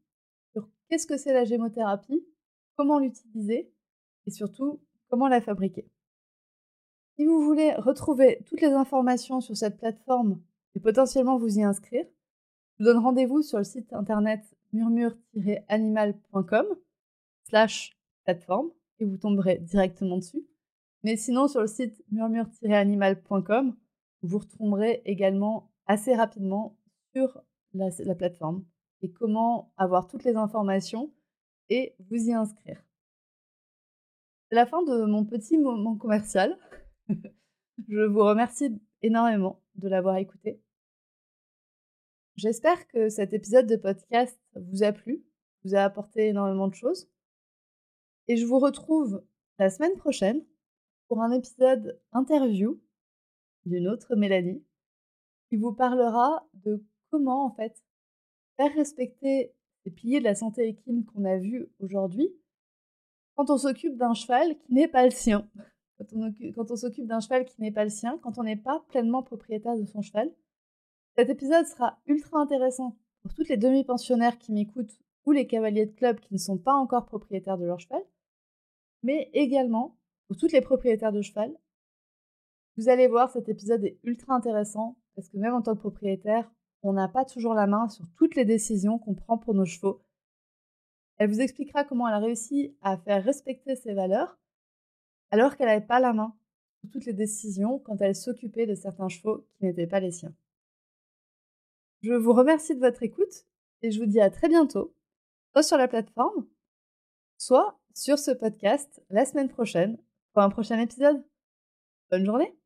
sur 0.52 0.68
qu'est-ce 0.90 1.06
que 1.06 1.16
c'est 1.16 1.32
la 1.32 1.46
gémothérapie, 1.46 2.22
comment 2.76 2.98
l'utiliser 2.98 3.72
et 4.26 4.30
surtout 4.30 4.78
comment 5.08 5.28
la 5.28 5.40
fabriquer. 5.40 5.88
Si 7.16 7.24
vous 7.24 7.40
voulez 7.40 7.72
retrouver 7.76 8.42
toutes 8.44 8.60
les 8.60 8.72
informations 8.72 9.40
sur 9.40 9.56
cette 9.56 9.78
plateforme 9.78 10.38
et 10.74 10.80
potentiellement 10.80 11.38
vous 11.38 11.60
y 11.60 11.62
inscrire, 11.62 12.04
je 12.76 12.84
vous 12.84 12.90
donne 12.92 13.02
rendez-vous 13.02 13.40
sur 13.40 13.56
le 13.56 13.64
site 13.64 13.90
internet 13.94 14.44
murmure-animal.com 14.72 16.66
slash 17.44 17.96
plateforme 18.24 18.70
et 18.98 19.04
vous 19.04 19.16
tomberez 19.16 19.58
directement 19.58 20.16
dessus. 20.16 20.44
Mais 21.04 21.16
sinon, 21.16 21.48
sur 21.48 21.60
le 21.60 21.66
site 21.66 22.04
murmure-animal.com, 22.10 23.76
vous 24.22 24.38
retrouverez 24.38 25.02
également 25.04 25.70
assez 25.86 26.14
rapidement 26.14 26.76
sur 27.14 27.42
la, 27.72 27.88
la, 28.00 28.14
plateforme 28.14 28.64
et 29.02 29.10
comment 29.10 29.72
avoir 29.76 30.06
toutes 30.06 30.24
les 30.24 30.36
informations 30.36 31.12
et 31.68 31.94
vous 32.10 32.28
y 32.28 32.32
inscrire. 32.32 32.82
C'est 34.48 34.56
la 34.56 34.66
fin 34.66 34.82
de 34.82 35.04
mon 35.04 35.24
petit 35.24 35.58
moment 35.58 35.96
commercial. 35.96 36.58
Je 37.88 38.06
vous 38.06 38.24
remercie 38.24 38.80
énormément 39.02 39.62
de 39.76 39.88
l'avoir 39.88 40.16
écouté. 40.16 40.60
J'espère 42.38 42.86
que 42.86 43.08
cet 43.08 43.32
épisode 43.32 43.66
de 43.66 43.74
podcast 43.74 44.38
vous 44.54 44.84
a 44.84 44.92
plu, 44.92 45.24
vous 45.64 45.74
a 45.74 45.80
apporté 45.80 46.28
énormément 46.28 46.68
de 46.68 46.74
choses. 46.74 47.10
Et 48.28 48.36
je 48.36 48.46
vous 48.46 48.60
retrouve 48.60 49.24
la 49.58 49.70
semaine 49.70 49.96
prochaine 49.96 50.44
pour 51.08 51.20
un 51.20 51.32
épisode 51.32 52.00
interview 52.12 52.80
d'une 53.64 53.88
autre 53.88 54.14
Mélanie 54.14 54.62
qui 55.48 55.56
vous 55.56 55.72
parlera 55.72 56.48
de 56.54 56.80
comment 57.10 57.44
en 57.44 57.50
fait 57.50 57.82
faire 58.56 58.72
respecter 58.72 59.52
les 59.84 59.90
piliers 59.90 60.20
de 60.20 60.24
la 60.24 60.36
santé 60.36 60.68
équine 60.68 61.04
qu'on 61.06 61.24
a 61.24 61.38
vus 61.38 61.68
aujourd'hui 61.80 62.32
quand 63.34 63.50
on 63.50 63.58
s'occupe 63.58 63.96
d'un 63.96 64.14
cheval 64.14 64.56
qui 64.60 64.74
n'est 64.74 64.86
pas 64.86 65.04
le 65.04 65.10
sien. 65.10 65.50
Quand 65.98 66.70
on, 66.70 66.76
s'occupe 66.76 67.08
d'un 67.08 67.18
cheval 67.18 67.46
qui 67.46 67.60
n'est 67.60 67.72
pas 67.72 67.82
le 67.82 67.90
sien, 67.90 68.16
quand 68.22 68.38
on 68.38 68.44
n'est 68.44 68.54
pas 68.54 68.84
pleinement 68.90 69.24
propriétaire 69.24 69.76
de 69.76 69.86
son 69.86 70.02
cheval. 70.02 70.32
Cet 71.18 71.30
épisode 71.30 71.66
sera 71.66 71.98
ultra 72.06 72.38
intéressant 72.38 72.96
pour 73.22 73.34
toutes 73.34 73.48
les 73.48 73.56
demi-pensionnaires 73.56 74.38
qui 74.38 74.52
m'écoutent 74.52 75.00
ou 75.26 75.32
les 75.32 75.48
cavaliers 75.48 75.86
de 75.86 75.90
club 75.90 76.20
qui 76.20 76.32
ne 76.32 76.38
sont 76.38 76.58
pas 76.58 76.74
encore 76.74 77.06
propriétaires 77.06 77.58
de 77.58 77.64
leur 77.64 77.80
cheval, 77.80 78.04
mais 79.02 79.28
également 79.32 79.98
pour 80.28 80.36
toutes 80.36 80.52
les 80.52 80.60
propriétaires 80.60 81.10
de 81.10 81.20
cheval. 81.20 81.58
Vous 82.76 82.88
allez 82.88 83.08
voir, 83.08 83.32
cet 83.32 83.48
épisode 83.48 83.84
est 83.84 83.98
ultra 84.04 84.32
intéressant 84.32 84.96
parce 85.16 85.28
que 85.28 85.38
même 85.38 85.54
en 85.54 85.60
tant 85.60 85.74
que 85.74 85.80
propriétaire, 85.80 86.48
on 86.84 86.92
n'a 86.92 87.08
pas 87.08 87.24
toujours 87.24 87.54
la 87.54 87.66
main 87.66 87.88
sur 87.88 88.04
toutes 88.16 88.36
les 88.36 88.44
décisions 88.44 89.00
qu'on 89.00 89.14
prend 89.16 89.38
pour 89.38 89.54
nos 89.54 89.64
chevaux. 89.64 90.04
Elle 91.16 91.30
vous 91.30 91.40
expliquera 91.40 91.82
comment 91.82 92.06
elle 92.06 92.14
a 92.14 92.20
réussi 92.20 92.76
à 92.80 92.96
faire 92.96 93.24
respecter 93.24 93.74
ses 93.74 93.92
valeurs 93.92 94.38
alors 95.32 95.56
qu'elle 95.56 95.66
n'avait 95.66 95.84
pas 95.84 95.98
la 95.98 96.12
main 96.12 96.36
sur 96.78 96.90
toutes 96.90 97.06
les 97.06 97.12
décisions 97.12 97.80
quand 97.80 98.00
elle 98.02 98.14
s'occupait 98.14 98.66
de 98.66 98.76
certains 98.76 99.08
chevaux 99.08 99.48
qui 99.56 99.64
n'étaient 99.64 99.88
pas 99.88 99.98
les 99.98 100.12
siens. 100.12 100.32
Je 102.00 102.12
vous 102.12 102.32
remercie 102.32 102.76
de 102.76 102.80
votre 102.80 103.02
écoute 103.02 103.44
et 103.82 103.90
je 103.90 103.98
vous 103.98 104.06
dis 104.06 104.20
à 104.20 104.30
très 104.30 104.48
bientôt, 104.48 104.94
soit 105.52 105.64
sur 105.64 105.76
la 105.76 105.88
plateforme, 105.88 106.46
soit 107.38 107.80
sur 107.92 108.20
ce 108.20 108.30
podcast 108.30 109.02
la 109.10 109.24
semaine 109.24 109.48
prochaine 109.48 109.98
pour 110.32 110.42
un 110.42 110.48
prochain 110.48 110.78
épisode. 110.78 111.24
Bonne 112.12 112.24
journée 112.24 112.56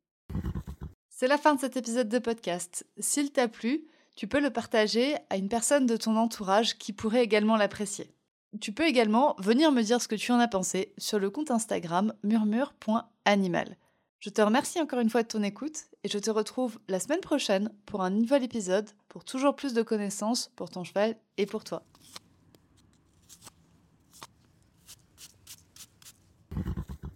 C'est 1.09 1.27
la 1.27 1.39
fin 1.39 1.55
de 1.55 1.59
cet 1.59 1.77
épisode 1.77 2.09
de 2.09 2.19
podcast. 2.19 2.85
S'il 2.99 3.31
t'a 3.31 3.47
plu, 3.47 3.87
tu 4.15 4.27
peux 4.27 4.39
le 4.39 4.51
partager 4.51 5.15
à 5.31 5.37
une 5.37 5.49
personne 5.49 5.87
de 5.87 5.97
ton 5.97 6.15
entourage 6.15 6.77
qui 6.77 6.93
pourrait 6.93 7.23
également 7.23 7.57
l'apprécier. 7.57 8.13
Tu 8.61 8.71
peux 8.71 8.85
également 8.85 9.35
venir 9.39 9.71
me 9.71 9.81
dire 9.81 9.99
ce 9.99 10.07
que 10.07 10.13
tu 10.13 10.31
en 10.31 10.39
as 10.39 10.47
pensé 10.47 10.93
sur 10.99 11.17
le 11.17 11.31
compte 11.31 11.49
Instagram 11.49 12.13
murmure.animal. 12.21 13.77
Je 14.23 14.29
te 14.29 14.41
remercie 14.41 14.79
encore 14.79 15.01
une 15.01 15.09
fois 15.09 15.23
de 15.23 15.27
ton 15.27 15.43
écoute 15.43 15.83
et 16.05 16.07
je 16.07 16.17
te 16.17 16.31
retrouve 16.31 16.79
la 16.87 17.01
semaine 17.01 17.19
prochaine 17.19 17.69
pour 17.85 18.03
un 18.03 18.09
nouvel 18.09 18.41
épisode 18.41 18.89
pour 19.09 19.25
toujours 19.25 19.53
plus 19.53 19.73
de 19.73 19.81
connaissances 19.81 20.49
pour 20.55 20.69
ton 20.69 20.85
cheval 20.85 21.17
et 21.35 21.45
pour 21.45 21.65
toi. 21.65 21.83